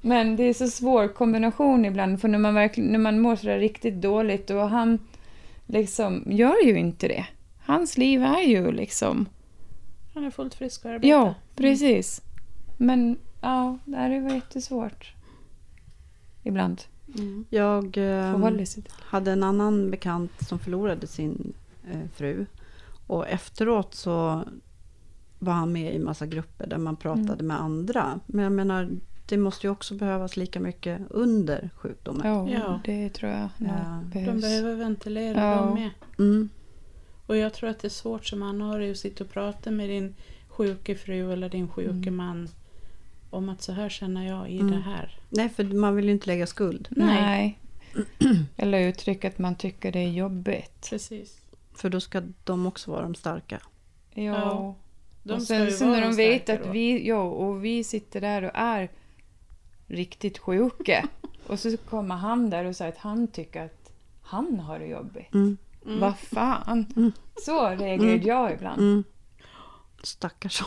Men 0.00 0.36
det 0.36 0.42
är 0.42 0.52
så 0.54 0.68
svår 0.68 1.08
kombination 1.08 1.84
ibland. 1.84 2.20
För 2.20 2.28
när 2.28 2.38
man, 2.38 2.54
verkligen, 2.54 2.90
när 2.92 2.98
man 2.98 3.20
mår 3.20 3.36
sådär 3.36 3.58
riktigt 3.58 4.02
dåligt 4.02 4.50
och 4.50 4.68
han 4.68 4.98
liksom 5.66 6.22
gör 6.26 6.64
ju 6.64 6.78
inte 6.78 7.08
det. 7.08 7.26
Hans 7.64 7.98
liv 7.98 8.22
är 8.22 8.42
ju 8.42 8.72
liksom... 8.72 9.28
Han 10.14 10.24
är 10.24 10.30
fullt 10.30 10.54
frisk 10.54 10.84
och 10.84 10.90
arbetar. 10.90 11.08
Ja, 11.08 11.34
precis. 11.54 12.22
Men 12.76 13.18
ja, 13.40 13.78
det 13.84 13.96
här 13.96 14.20
var 14.20 14.34
jättesvårt. 14.34 15.14
Ibland. 16.42 16.82
Mm. 17.18 17.44
Jag 17.50 17.96
eh, 17.96 18.54
hade 19.00 19.32
en 19.32 19.42
annan 19.42 19.90
bekant 19.90 20.48
som 20.48 20.58
förlorade 20.58 21.06
sin 21.06 21.52
eh, 21.90 22.00
fru. 22.14 22.46
Och 23.06 23.28
efteråt 23.28 23.94
så 23.94 24.44
var 25.38 25.52
han 25.52 25.72
med 25.72 25.94
i 25.94 25.98
massa 25.98 26.26
grupper 26.26 26.66
där 26.66 26.78
man 26.78 26.96
pratade 26.96 27.32
Mm. 27.32 27.46
med 27.46 27.60
andra. 27.60 28.20
Men 28.26 28.42
jag 28.42 28.52
menar, 28.52 28.88
det 29.26 29.36
måste 29.36 29.66
ju 29.66 29.70
också 29.70 29.94
behövas 29.94 30.36
lika 30.36 30.60
mycket 30.60 31.00
under 31.10 31.70
sjukdomen. 31.76 32.26
Ja, 32.32 32.48
Ja. 32.50 32.80
det 32.84 33.08
tror 33.10 33.30
jag 33.32 33.48
Ja. 33.58 34.00
De 34.12 34.40
behöver 34.40 34.74
ventilera 34.74 35.40
Ja. 35.44 35.56
de 35.60 35.74
med. 35.74 35.90
Mm. 36.18 36.48
Och 37.26 37.36
jag 37.36 37.54
tror 37.54 37.70
att 37.70 37.78
det 37.78 37.88
är 37.88 37.90
svårt 37.90 38.26
som 38.26 38.42
anhörig 38.42 38.90
att 38.90 38.96
sitta 38.96 39.24
och 39.24 39.30
prata 39.30 39.70
med 39.70 39.88
din 39.88 40.14
sjuke 40.48 40.94
fru 40.94 41.32
eller 41.32 41.48
din 41.48 41.68
sjuke 41.68 41.90
Mm. 42.08 42.16
man 42.16 42.48
om 43.30 43.48
att 43.48 43.62
så 43.62 43.72
här 43.72 43.88
känner 43.88 44.26
jag 44.28 44.50
i 44.50 44.58
Mm. 44.60 44.70
det 44.72 44.80
här. 44.80 45.18
Nej, 45.28 45.48
för 45.48 45.64
man 45.64 45.96
vill 45.96 46.04
ju 46.04 46.10
inte 46.12 46.26
lägga 46.26 46.46
skuld. 46.46 46.88
Nej. 46.90 47.06
Nej. 48.18 48.38
Eller 48.56 48.88
uttrycka 48.88 49.28
att 49.28 49.38
man 49.38 49.54
tycker 49.54 49.92
det 49.92 49.98
är 49.98 50.10
jobbigt. 50.10 50.86
Precis. 50.90 51.40
För 51.76 51.90
då 51.90 52.00
ska 52.00 52.22
de 52.44 52.66
också 52.66 52.90
vara 52.90 53.02
de 53.02 53.14
starka. 53.14 53.60
Ja. 54.14 54.22
Ja. 54.22 54.74
De 55.22 55.40
sen, 55.40 55.72
sen 55.72 55.90
när 55.90 56.00
de 56.00 56.16
vet 56.16 56.48
att 56.48 56.64
då. 56.64 56.70
vi, 56.70 57.08
ja, 57.08 57.22
och 57.22 57.64
vi 57.64 57.84
sitter 57.84 58.20
där 58.20 58.42
och 58.42 58.50
är 58.54 58.90
riktigt 59.86 60.38
sjuka. 60.38 61.08
och 61.46 61.60
så 61.60 61.76
kommer 61.76 62.14
han 62.14 62.50
där 62.50 62.64
och 62.64 62.76
säger 62.76 62.92
att 62.92 62.98
han 62.98 63.26
tycker 63.28 63.64
att 63.64 63.92
han 64.22 64.60
har 64.60 64.78
det 64.78 64.86
jobbigt. 64.86 65.34
Mm. 65.34 65.56
Mm. 65.86 66.00
Vad 66.00 66.18
fan? 66.18 66.86
Mm. 66.96 67.12
Så 67.36 67.68
reagerade 67.68 68.12
Mm. 68.12 68.26
jag 68.26 68.52
ibland. 68.52 68.80
Mm. 68.80 69.04
Stackars 70.02 70.62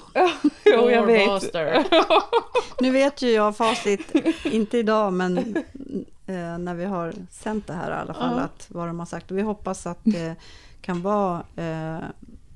jo, 0.65 0.89
jag 0.89 1.06
vet. 1.06 1.54
Nu 2.82 2.91
vet 2.91 3.22
ju 3.22 3.30
jag 3.30 3.58
facit, 3.58 4.15
inte 4.45 4.78
idag 4.78 5.13
men 5.13 5.56
eh, 6.30 6.58
när 6.58 6.74
vi 6.76 6.86
har 6.86 7.13
sänt 7.32 7.68
det 7.68 7.74
här 7.74 7.92
i 7.92 7.94
alla 7.94 8.13
fall, 8.13 8.38
Ja. 8.38 8.44
att 8.44 8.68
vad 8.72 8.88
de 8.88 9.00
har 9.00 9.06
sagt. 9.06 9.32
Och 9.32 9.38
vi 9.38 9.42
hoppas 9.42 9.88
att 9.88 10.00
det 10.04 10.36
kan 10.82 11.02
vara 11.02 11.44
eh, 11.56 12.04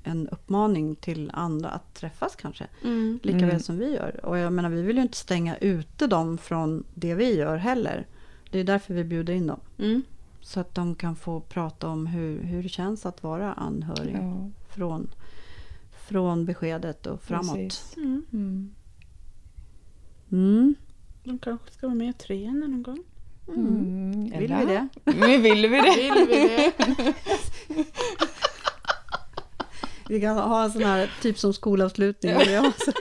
en 0.04 0.28
uppmaning 0.30 0.96
till 0.96 1.32
andra 1.34 1.70
att 1.70 1.94
träffas 1.94 2.36
kanske. 2.36 2.68
Mm. 2.84 3.20
Lika 3.24 3.38
Mm. 3.38 3.50
väl 3.50 3.64
som 3.64 3.78
vi 3.78 3.94
gör. 3.96 4.26
Och 4.26 4.38
jag 4.38 4.54
menar, 4.54 4.70
vi 4.70 4.82
vill 4.82 4.96
ju 4.96 5.02
inte 5.02 5.18
stänga 5.18 5.58
ute 5.58 6.08
dem 6.08 6.38
från 6.38 6.84
det 6.94 7.16
vi 7.16 7.36
gör 7.36 7.58
heller. 7.58 8.08
Det 8.52 8.60
är 8.60 8.64
därför 8.64 8.94
vi 8.94 9.04
bjuder 9.04 9.34
in 9.34 9.48
dem. 9.48 9.60
Mm. 9.80 10.02
Så 10.42 10.60
att 10.60 10.76
de 10.76 10.96
kan 10.96 11.16
få 11.16 11.40
prata 11.40 11.88
om 11.88 12.08
hur, 12.08 12.42
hur 12.44 12.64
det 12.64 12.70
känns 12.70 13.06
att 13.06 13.24
vara 13.24 13.54
anhörig 13.54 14.16
Ja, 14.22 14.50
från, 14.76 15.10
från 16.08 16.46
beskedet 16.46 17.06
och 17.08 17.22
framåt. 17.22 17.94
Mm. 17.98 18.26
Mm. 18.34 18.74
Mm. 20.32 20.76
De 21.24 21.40
kanske 21.40 21.72
ska 21.72 21.88
vara 21.88 21.96
med 21.96 22.10
och 22.10 22.18
träna 22.18 22.68
någon 22.68 22.84
gång. 22.84 23.04
Mm. 23.48 24.30
Vill 24.40 24.56
vi 24.60 24.66
det? 24.66 24.88
Men 25.04 25.42
vill 25.42 25.68
vi 25.70 25.82
det? 25.82 25.96
Vill 25.98 26.28
vi 26.28 26.72
det? 26.88 27.14
Vi 30.10 30.22
kan 30.22 30.38
ha 30.38 30.64
en 30.64 30.72
sån 30.72 30.84
här, 30.84 31.12
typ 31.22 31.40
som 31.40 31.54
skolavslutning. 31.54 32.38
Vi 32.38 32.56
har 32.56 32.72
så- 32.86 32.92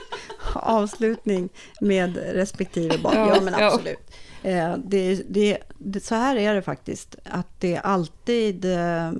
avslutning 0.59 1.49
med 1.81 2.17
respektive 2.17 2.97
barn. 2.97 3.13
Ja, 3.15 3.35
Ja, 3.35 3.41
men 3.41 3.53
ja. 3.59 3.65
absolut. 3.73 4.11
Eh, 4.43 4.75
det, 4.85 5.23
det, 5.29 5.57
det, 5.77 5.99
så 6.03 6.15
här 6.15 6.35
är 6.35 6.53
det 6.55 6.61
faktiskt. 6.61 7.15
Att 7.25 7.47
det 7.59 7.75
är 7.75 7.81
alltid 7.81 8.65
eh, 8.65 9.11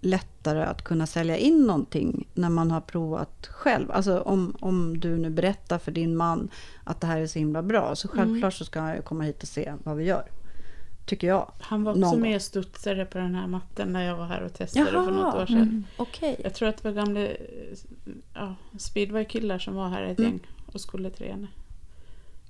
lättare 0.00 0.62
att 0.64 0.84
kunna 0.84 1.06
sälja 1.06 1.36
in 1.36 1.66
någonting 1.66 2.28
när 2.34 2.48
man 2.50 2.70
har 2.70 2.80
provat 2.80 3.46
själv. 3.46 3.90
Alltså 3.90 4.20
om, 4.20 4.56
om 4.60 5.00
du 5.00 5.16
nu 5.16 5.30
berättar 5.30 5.78
för 5.78 5.92
din 5.92 6.16
man 6.16 6.48
att 6.84 7.00
det 7.00 7.06
här 7.06 7.20
är 7.20 7.26
så 7.26 7.38
himla 7.38 7.62
bra. 7.62 7.96
Så 7.96 8.08
självklart 8.08 8.54
så 8.54 8.64
ska 8.64 8.80
han 8.80 8.96
ju 8.96 9.02
komma 9.02 9.24
hit 9.24 9.42
och 9.42 9.48
se 9.48 9.72
vad 9.84 9.96
vi 9.96 10.04
gör. 10.04 10.24
Tycker 11.06 11.26
jag. 11.26 11.52
Han 11.60 11.84
var 11.84 11.92
också 11.92 12.00
Någon 12.00 12.20
med 12.20 12.36
och 12.36 12.42
studsade 12.42 13.04
på 13.04 13.18
den 13.18 13.34
här 13.34 13.46
matten 13.46 13.92
när 13.92 14.04
jag 14.06 14.16
var 14.16 14.26
här 14.26 14.42
och 14.42 14.54
testade 14.54 14.86
för 14.90 15.10
något 15.10 15.34
år 15.34 15.46
sedan. 15.46 15.56
Mm. 15.56 15.84
Okej. 15.96 16.40
Jag 16.44 16.54
tror 16.54 16.68
att 16.68 16.76
det 16.82 16.88
var 16.88 16.92
gamla 16.92 17.28
ja, 18.34 18.54
speedwaykillar 18.78 19.58
som 19.58 19.74
var 19.74 19.88
här 19.88 20.02
ett 20.02 20.18
Mm. 20.18 20.30
gäng 20.30 20.40
och 20.66 20.80
skulle 20.80 21.10
träna. 21.10 21.48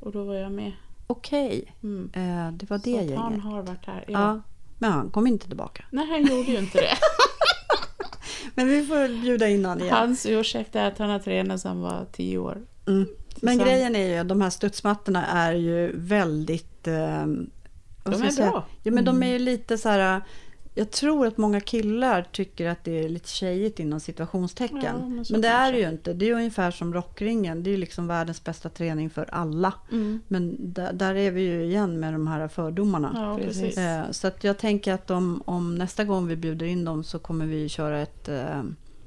Och 0.00 0.12
då 0.12 0.24
var 0.24 0.34
jag 0.34 0.52
med. 0.52 0.72
Okej. 1.06 1.74
Mm. 1.82 2.10
Eh, 2.14 2.52
det 2.52 2.70
var 2.70 2.78
det 2.78 2.84
Så 2.84 2.98
att 2.98 3.18
han 3.18 3.30
gänget. 3.32 3.44
har 3.44 3.62
varit 3.62 3.86
här. 3.86 4.04
Ja. 4.08 4.12
Ja. 4.20 4.40
Men 4.78 4.92
han 4.92 5.10
kom 5.10 5.26
inte 5.26 5.46
tillbaka. 5.46 5.84
Nej, 5.90 6.06
han 6.06 6.20
gjorde 6.36 6.50
ju 6.50 6.58
inte 6.58 6.78
det. 6.80 6.96
Men 8.54 8.68
vi 8.68 8.86
får 8.86 9.22
bjuda 9.22 9.48
in 9.48 9.64
honom 9.64 9.82
igen. 9.84 9.96
Hans 9.96 10.26
ursäkt 10.26 10.76
är 10.76 10.88
att 10.88 10.98
han 10.98 11.10
har 11.10 11.18
tränat 11.18 11.60
sedan 11.60 11.68
han 11.68 11.80
var 11.80 12.06
tio 12.12 12.38
år. 12.38 12.58
Mm. 12.86 13.06
Men 13.42 13.58
grejen 13.58 13.96
är 13.96 14.08
ju 14.08 14.16
att 14.18 14.28
de 14.28 14.40
här 14.40 14.50
studsmattorna 14.50 15.26
är 15.26 15.52
ju 15.54 15.92
väldigt... 15.96 16.88
Eh, 16.88 17.26
De 18.02 18.22
är 18.22 18.30
säga? 18.30 18.50
bra. 18.50 18.66
Ja, 18.82 18.92
men 18.92 19.04
de 19.04 19.22
är 19.22 19.32
ju 19.32 19.38
lite 19.38 19.78
så 19.78 19.88
här... 19.88 20.20
Jag 20.74 20.90
tror 20.90 21.26
att 21.26 21.36
många 21.36 21.60
killar 21.60 22.26
tycker 22.32 22.68
att 22.68 22.84
det 22.84 23.04
är 23.04 23.08
lite 23.08 23.28
tjejigt 23.28 23.80
inom 23.80 24.00
situationstecken. 24.00 24.82
Ja, 24.82 25.08
men 25.08 25.24
men 25.30 25.40
det 25.40 25.48
är 25.48 25.72
det 25.72 25.78
ju 25.78 25.88
inte. 25.88 26.12
Det 26.12 26.28
är 26.28 26.34
ungefär 26.34 26.70
som 26.70 26.94
rockringen. 26.94 27.62
Det 27.62 27.70
är 27.70 27.72
ju 27.72 27.76
liksom 27.76 28.06
världens 28.06 28.44
bästa 28.44 28.68
träning 28.68 29.10
för 29.10 29.28
alla. 29.32 29.74
Mm. 29.92 30.20
Men 30.28 30.72
där, 30.72 30.92
där 30.92 31.14
är 31.14 31.30
vi 31.30 31.42
ju 31.42 31.64
igen 31.64 32.00
med 32.00 32.14
de 32.14 32.26
här 32.26 32.48
fördomarna. 32.48 33.12
Ja, 33.14 33.44
Precis. 33.44 33.78
Eh, 33.78 34.10
så 34.10 34.26
att 34.26 34.44
jag 34.44 34.58
tänker 34.58 34.92
att 34.92 35.10
om, 35.10 35.42
om 35.44 35.74
nästa 35.74 36.04
gång 36.04 36.26
vi 36.26 36.36
bjuder 36.36 36.66
in 36.66 36.84
dem 36.84 37.04
så 37.04 37.18
kommer 37.18 37.46
vi 37.46 37.68
köra 37.68 38.00
ett... 38.00 38.28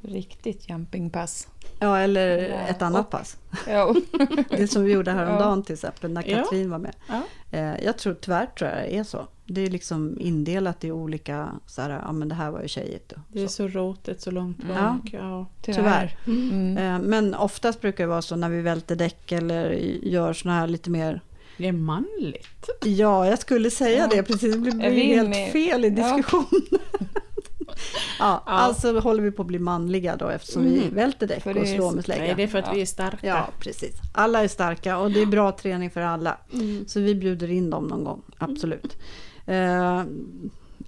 Riktigt 0.07 0.69
jumpingpass. 0.69 1.47
ja, 1.79 1.97
eller 1.99 2.37
Ja, 2.49 2.55
ett 2.55 2.81
annat 2.81 3.05
och- 3.05 3.11
pass. 3.11 3.37
Ja. 3.67 3.95
Det 4.49 4.67
som 4.67 4.83
vi 4.83 4.91
gjorde 4.91 5.11
häromdagen 5.11 5.63
till 5.63 5.73
exempel 5.73 6.11
när 6.11 6.29
Ja. 6.29 6.37
Katrin 6.43 6.69
var 6.69 6.79
med. 6.79 6.95
Ja. 7.07 7.21
Eh, 7.51 7.83
jag 7.85 7.97
tror 7.97 8.13
tyvärr 8.13 8.45
tror 8.45 8.69
jag 8.69 8.79
det 8.79 8.97
är 8.97 9.03
så. 9.03 9.27
Det 9.45 9.61
är 9.61 9.69
liksom 9.69 10.17
indelat 10.19 10.83
i 10.83 10.91
olika, 10.91 11.49
så 11.65 11.81
här, 11.81 11.89
ja 11.89 12.11
men 12.11 12.29
det 12.29 12.35
här 12.35 12.51
var 12.51 12.61
ju 12.61 12.67
tjejigt. 12.67 13.11
och 13.11 13.19
Det 13.27 13.43
är 13.43 13.47
Så. 13.47 13.53
så 13.53 13.67
rotigt 13.67 14.21
så 14.21 14.31
långt 14.31 14.57
bak. 14.63 14.73
Ja. 14.77 15.19
Ja. 15.19 15.45
Tyvärr. 15.61 16.17
Mm. 16.27 16.77
Eh, 16.77 16.99
men 17.07 17.35
oftast 17.35 17.81
brukar 17.81 18.03
det 18.03 18.07
vara 18.09 18.21
så 18.21 18.35
när 18.35 18.49
vi 18.49 18.61
välter 18.61 18.95
däck 18.95 19.31
eller 19.31 19.69
gör 20.03 20.33
såna 20.33 20.53
här 20.55 20.67
lite 20.67 20.89
mer 20.89 21.21
Det 21.57 21.67
är 21.67 21.71
manligt. 21.71 22.69
Ja, 22.83 23.27
jag 23.27 23.39
skulle 23.39 23.71
säga 23.71 23.97
Ja. 23.97 24.07
det 24.15 24.23
precis. 24.23 24.55
Det 24.55 24.71
blir 24.71 24.89
helt 25.15 25.29
med? 25.29 25.51
fel 25.51 25.85
i 25.85 25.89
Ja. 25.89 26.15
diskussionen. 26.15 26.79
Ja. 28.19 28.43
Alltså 28.45 28.99
håller 28.99 29.23
vi 29.23 29.31
på 29.31 29.41
att 29.41 29.47
bli 29.47 29.59
manliga 29.59 30.15
då 30.15 30.27
eftersom 30.29 30.63
vi 30.63 30.81
Mm. 30.83 30.95
välter 30.95 31.27
däck 31.27 31.45
och 31.45 31.67
slår 31.67 31.91
med 31.91 32.03
slägga. 32.03 32.21
Nej, 32.23 32.33
det 32.37 32.43
är 32.43 32.47
för 32.47 32.57
att 32.59 32.65
Ja. 32.67 32.73
vi 32.73 32.81
är 32.81 32.85
starka. 32.85 33.27
Ja, 33.27 33.49
precis. 33.59 33.95
Alla 34.13 34.43
är 34.43 34.47
starka 34.47 34.97
och 34.97 35.11
det 35.11 35.21
är 35.21 35.25
bra 35.25 35.51
träning 35.51 35.89
för 35.91 36.01
alla. 36.01 36.37
Mm. 36.53 36.87
Så 36.87 36.99
vi 36.99 37.15
bjuder 37.15 37.51
in 37.51 37.69
dem 37.69 37.87
någon 37.87 38.03
gång, 38.03 38.21
absolut. 38.37 38.97
Eh, 39.45 40.03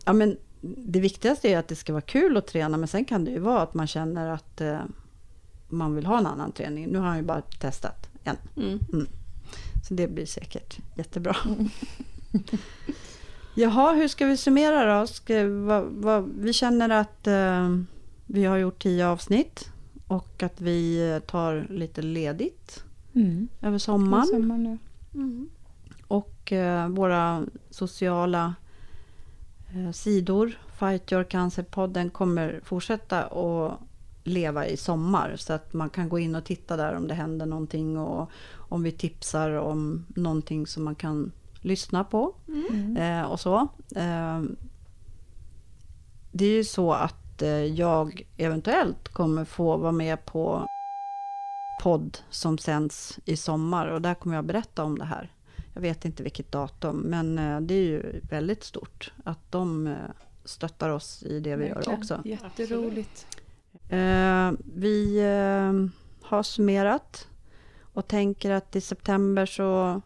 ja, 0.06 0.14
men 0.14 0.38
det 0.78 1.00
viktigaste 1.00 1.50
är 1.50 1.58
att 1.58 1.68
det 1.68 1.76
ska 1.76 1.94
vara 1.94 2.02
kul 2.02 2.38
att 2.38 2.48
träna, 2.48 2.78
men 2.78 2.88
sen 2.88 3.06
kan 3.06 3.26
det 3.26 3.32
ju 3.32 3.40
vara 3.40 3.62
att 3.62 3.74
man 3.74 3.88
känner 3.88 4.30
att 4.30 4.62
eh, 4.62 4.80
man 5.70 5.96
vill 5.96 6.06
ha 6.06 6.18
en 6.18 6.28
annan 6.28 6.52
träning. 6.52 6.88
Nu 6.88 6.98
har 6.98 7.08
han 7.08 7.18
ju 7.18 7.24
bara 7.24 7.42
testat 7.42 8.10
en, 8.24 8.38
Mm. 8.58 8.80
så 9.88 9.94
det 9.94 10.08
blir 10.08 10.26
säkert 10.26 10.78
jättebra. 10.96 11.36
Jaha, 13.60 13.94
hur 13.94 14.08
ska 14.08 14.26
vi 14.26 14.38
summera 14.38 15.00
då? 15.00 15.08
Ska, 15.08 15.48
vad, 15.48 15.84
vad, 15.84 16.30
vi 16.38 16.54
känner 16.54 16.90
att 16.90 17.28
eh, 17.28 17.78
vi 18.26 18.46
har 18.46 18.58
gjort 18.58 18.82
tio 18.82 19.08
avsnitt 19.08 19.72
och 20.08 20.44
att 20.44 20.62
vi 20.62 21.12
eh, 21.12 21.20
tar 21.20 21.68
lite 21.70 22.02
ledigt 22.02 22.84
Mm. 23.16 23.48
över 23.62 23.78
sommaren. 23.78 24.26
Sommar 24.26 24.58
nu. 24.58 24.78
Mm. 25.14 25.50
Och 26.08 26.52
eh, 26.52 26.90
våra 26.90 27.46
sociala 27.70 28.56
eh, 29.76 29.92
sidor, 29.92 30.58
Fight 30.80 31.12
Your 31.12 31.24
Cancer-podden, 31.24 32.10
kommer 32.10 32.62
fortsätta 32.64 33.24
att 33.24 33.80
leva 34.24 34.68
i 34.68 34.78
sommar. 34.78 35.36
Så 35.38 35.54
att 35.54 35.74
man 35.74 35.90
kan 35.90 36.10
gå 36.10 36.20
in 36.20 36.36
och 36.36 36.46
titta 36.46 36.78
där 36.78 36.96
om 36.96 37.08
det 37.08 37.14
händer 37.14 37.46
någonting 37.46 37.98
och 37.98 38.32
om 38.56 38.84
vi 38.84 38.92
tipsar 38.92 39.52
om 39.52 40.06
någonting 40.16 40.68
som 40.68 40.84
man 40.84 40.96
kan 40.96 41.32
lyssna 41.62 42.04
på. 42.04 42.36
Mm. 42.48 42.98
Eh, 42.98 43.32
och 43.32 43.40
så. 43.40 43.68
Eh, 43.96 44.42
det 46.32 46.46
är 46.46 46.52
ju 46.52 46.64
så 46.64 46.94
att 46.94 47.42
eh, 47.42 47.50
jag 47.50 48.28
eventuellt 48.38 49.08
kommer 49.10 49.46
få 49.46 49.78
vara 49.78 49.92
med 49.92 50.26
på 50.26 50.68
podd 51.84 52.18
som 52.30 52.58
sänds 52.58 53.20
i 53.26 53.38
sommar 53.38 53.88
och 53.88 54.02
där 54.02 54.14
kommer 54.14 54.36
jag 54.36 54.46
berätta 54.46 54.84
om 54.84 54.98
det 54.98 55.06
här. 55.06 55.32
Jag 55.74 55.82
vet 55.82 56.06
inte 56.06 56.24
vilket 56.24 56.52
datum, 56.52 56.98
men 56.98 57.40
eh, 57.40 57.62
det 57.62 57.74
är 57.74 57.84
ju 57.84 58.22
väldigt 58.30 58.64
stort 58.64 59.14
att 59.24 59.52
de 59.52 59.88
eh, 59.88 59.94
stöttar 60.46 60.90
oss 60.90 61.24
i 61.24 61.40
det 61.40 61.56
vi 61.56 61.68
gör 61.68 61.76
Verkligen. 61.76 62.00
också. 62.00 62.22
Jätteroligt. 62.26 63.28
Vi 64.74 65.22
har 66.22 66.44
summerat 66.44 67.28
och 67.94 68.08
tänker 68.08 68.52
att 68.52 68.76
i 68.76 68.82
september 68.82 69.46
så, 69.46 70.02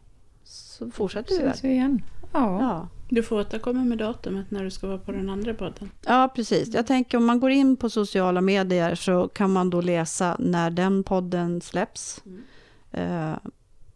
så 0.51 0.91
fortsätter 0.91 1.37
vi 1.37 1.43
väl. 1.43 1.53
Vi 1.63 1.69
igen. 1.69 2.01
Ja. 2.31 2.61
Ja. 2.61 2.87
Du 3.09 3.23
får 3.23 3.39
återkomma 3.39 3.83
med 3.83 3.97
datumet 3.97 4.51
när 4.51 4.63
du 4.63 4.71
ska 4.71 4.87
vara 4.87 4.97
på 4.97 5.11
den 5.11 5.29
andra 5.29 5.53
podden. 5.53 5.91
Ja, 6.05 6.31
precis. 6.35 6.73
Jag 6.73 6.87
tänker 6.87 7.17
om 7.17 7.25
man 7.25 7.39
går 7.39 7.51
in 7.51 7.77
på 7.77 7.89
sociala 7.89 8.41
medier 8.41 8.95
så 8.95 9.27
kan 9.27 9.53
man 9.53 9.69
då 9.69 9.81
läsa 9.81 10.35
när 10.39 10.69
den 10.69 11.03
podden 11.03 11.61
släpps. 11.61 12.21
Mm. 12.25 12.43
Eh, 12.91 13.37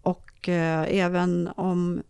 och 0.01 0.49
eh, 0.49 0.95
även 0.95 1.49
om 1.55 2.03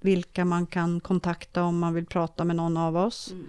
vilka 0.00 0.44
man 0.44 0.66
kan 0.66 1.00
kontakta 1.00 1.62
om 1.62 1.78
man 1.78 1.94
vill 1.94 2.06
prata 2.06 2.44
med 2.44 2.56
någon 2.56 2.76
av 2.76 2.96
oss. 2.96 3.30
Mm. 3.32 3.46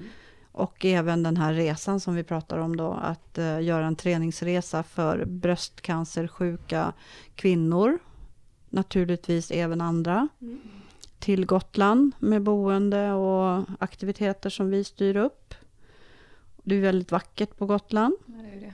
Och 0.51 0.85
även 0.85 1.23
den 1.23 1.37
här 1.37 1.53
resan 1.53 1.99
som 1.99 2.15
vi 2.15 2.23
pratar 2.23 2.57
om 2.57 2.77
då, 2.77 2.99
att 3.01 3.37
eh, 3.37 3.61
göra 3.61 3.85
en 3.85 3.95
träningsresa 3.95 4.83
för 4.83 5.25
bröstcancersjuka 5.25 6.93
kvinnor. 7.35 7.99
Naturligtvis 8.73 9.51
även 9.51 9.81
andra. 9.81 10.27
Mm. 10.41 10.59
Till 11.19 11.45
Gotland 11.45 12.11
med 12.19 12.41
boende 12.41 13.11
och 13.11 13.65
aktiviteter 13.79 14.49
som 14.49 14.69
vi 14.69 14.83
styr 14.83 15.15
upp. 15.15 15.53
Det 16.63 16.75
är 16.75 16.81
väldigt 16.81 17.11
vackert 17.11 17.57
på 17.57 17.65
Gotland, 17.65 18.15
Ja, 18.25 18.33
det 18.33 18.59
det. 18.59 18.73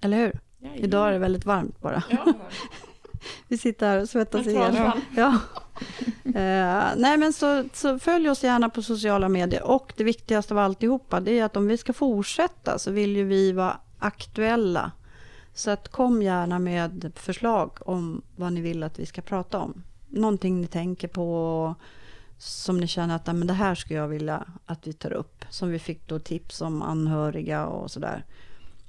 eller 0.00 0.16
hur? 0.16 0.40
Jajamän. 0.58 0.84
Idag 0.84 1.08
är 1.08 1.12
det 1.12 1.18
väldigt 1.18 1.44
varmt 1.46 1.80
bara. 1.80 2.02
Ja. 2.10 2.32
Vi 3.48 3.58
sitter 3.58 3.86
här 3.86 4.00
och 4.00 4.08
svettas 4.08 4.44
trasvan. 4.44 5.00
Ja. 5.16 5.38
Eh, 6.24 6.84
nej 6.96 7.18
men 7.18 7.32
så, 7.32 7.64
så 7.72 7.98
följ 7.98 8.30
oss 8.30 8.44
gärna 8.44 8.68
på 8.68 8.82
sociala 8.82 9.28
medier 9.28 9.62
och 9.62 9.92
det 9.96 10.04
viktigaste 10.04 10.54
av 10.54 10.58
alltihopa 10.58 11.20
det 11.20 11.38
är 11.38 11.44
att 11.44 11.56
om 11.56 11.66
vi 11.66 11.76
ska 11.76 11.92
fortsätta 11.92 12.78
så 12.78 12.90
vill 12.90 13.16
ju 13.16 13.24
vi 13.24 13.52
vara 13.52 13.80
aktuella. 13.98 14.92
Så 15.54 15.70
att 15.70 15.88
kom 15.88 16.22
gärna 16.22 16.58
med 16.58 17.12
förslag 17.16 17.70
om 17.80 18.22
vad 18.36 18.52
ni 18.52 18.60
vill 18.60 18.82
att 18.82 18.98
vi 18.98 19.06
ska 19.06 19.22
prata 19.22 19.58
om. 19.58 19.82
Någonting 20.08 20.60
ni 20.60 20.66
tänker 20.66 21.08
på 21.08 21.74
som 22.38 22.76
ni 22.80 22.86
känner 22.86 23.16
att 23.16 23.26
"Nej, 23.26 23.36
men 23.36 23.46
det 23.48 23.54
här 23.54 23.74
skulle 23.74 23.98
jag 24.00 24.08
vilja 24.08 24.46
att 24.66 24.86
vi 24.86 24.92
tar 24.92 25.12
upp. 25.12 25.44
Som 25.50 25.70
vi 25.70 25.78
fick 25.78 26.08
då 26.08 26.18
tips 26.18 26.60
om 26.60 26.82
anhöriga 26.82 27.66
och 27.66 27.90
sådär. 27.90 28.24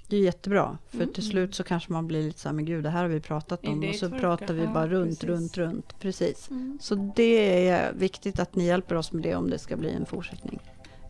Det 0.07 0.17
är 0.17 0.21
jättebra, 0.21 0.77
för 0.89 0.97
Mm. 0.97 1.13
till 1.13 1.29
slut 1.29 1.55
så 1.55 1.63
kanske 1.63 1.91
man 1.91 2.07
blir 2.07 2.23
lite 2.23 2.39
så 2.39 2.47
här, 2.49 2.53
men 2.53 2.65
gud 2.65 2.83
det 2.83 2.89
här 2.89 3.01
har 3.01 3.09
vi 3.09 3.19
pratat 3.19 3.65
om 3.67 3.83
och 3.89 3.95
så 3.95 4.09
pratar 4.09 4.53
vi 4.53 4.67
bara 4.67 4.87
runt, 4.87 5.09
precis. 5.09 5.23
runt, 5.29 5.57
runt. 5.57 5.95
Precis. 5.99 6.49
Mm. 6.49 6.77
Så 6.81 7.11
det 7.15 7.67
är 7.69 7.93
viktigt 7.93 8.39
att 8.39 8.55
ni 8.55 8.65
hjälper 8.65 8.95
oss 8.95 9.11
med 9.11 9.23
det 9.23 9.35
om 9.35 9.49
det 9.49 9.59
ska 9.59 9.77
bli 9.77 9.91
en 9.91 10.05
fortsättning. 10.05 10.59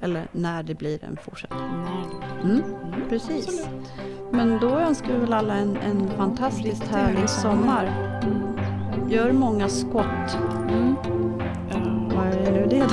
Eller 0.04 0.28
när 0.32 0.64
det 0.64 0.76
blir 0.76 1.04
en 1.04 1.18
fortsättning. 1.18 1.60
Mm, 2.43 2.64
precis. 3.10 3.47
Absolut. 3.47 3.91
Men 4.32 4.60
då 4.60 4.70
önskar 4.70 5.14
vi 5.14 5.20
väl 5.20 5.34
alla 5.34 5.54
en, 5.54 5.78
en 5.78 6.10
fantastiskt 6.18 6.84
härlig 6.84 7.30
sommar. 7.30 8.12
sommar. 8.22 9.10
Gör 9.10 9.32
många 9.32 9.70
skott. 9.70 10.38
Mm. 10.70 10.95
Vad 12.16 12.28
är 12.28 12.51
nu 12.51 12.68
det 12.70 12.80
då? 12.80 12.89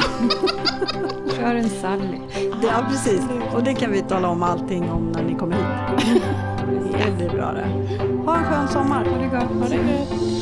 Kör 1.37 1.55
en 1.55 1.69
Sally. 1.69 2.19
Ja, 2.63 2.87
precis. 2.91 3.23
Och 3.55 3.65
det 3.65 3.75
kan 3.75 3.93
vi 3.93 4.03
tala 4.03 4.29
om 4.29 4.43
allting 4.43 4.91
om 4.91 5.13
när 5.13 5.23
ni 5.23 5.35
kommer 5.35 5.57
hit. 5.57 6.23
Det 7.07 7.17
blir 7.17 7.31
bra 7.31 7.53
det. 7.53 7.67
Ha 8.27 8.37
en 8.37 8.45
skön 8.45 8.69
sommar. 8.69 9.05
Ha 9.05 9.19
det 9.19 9.27
gott. 9.27 9.61
Ha 9.61 9.69
det 9.69 9.75
gött. 9.75 10.40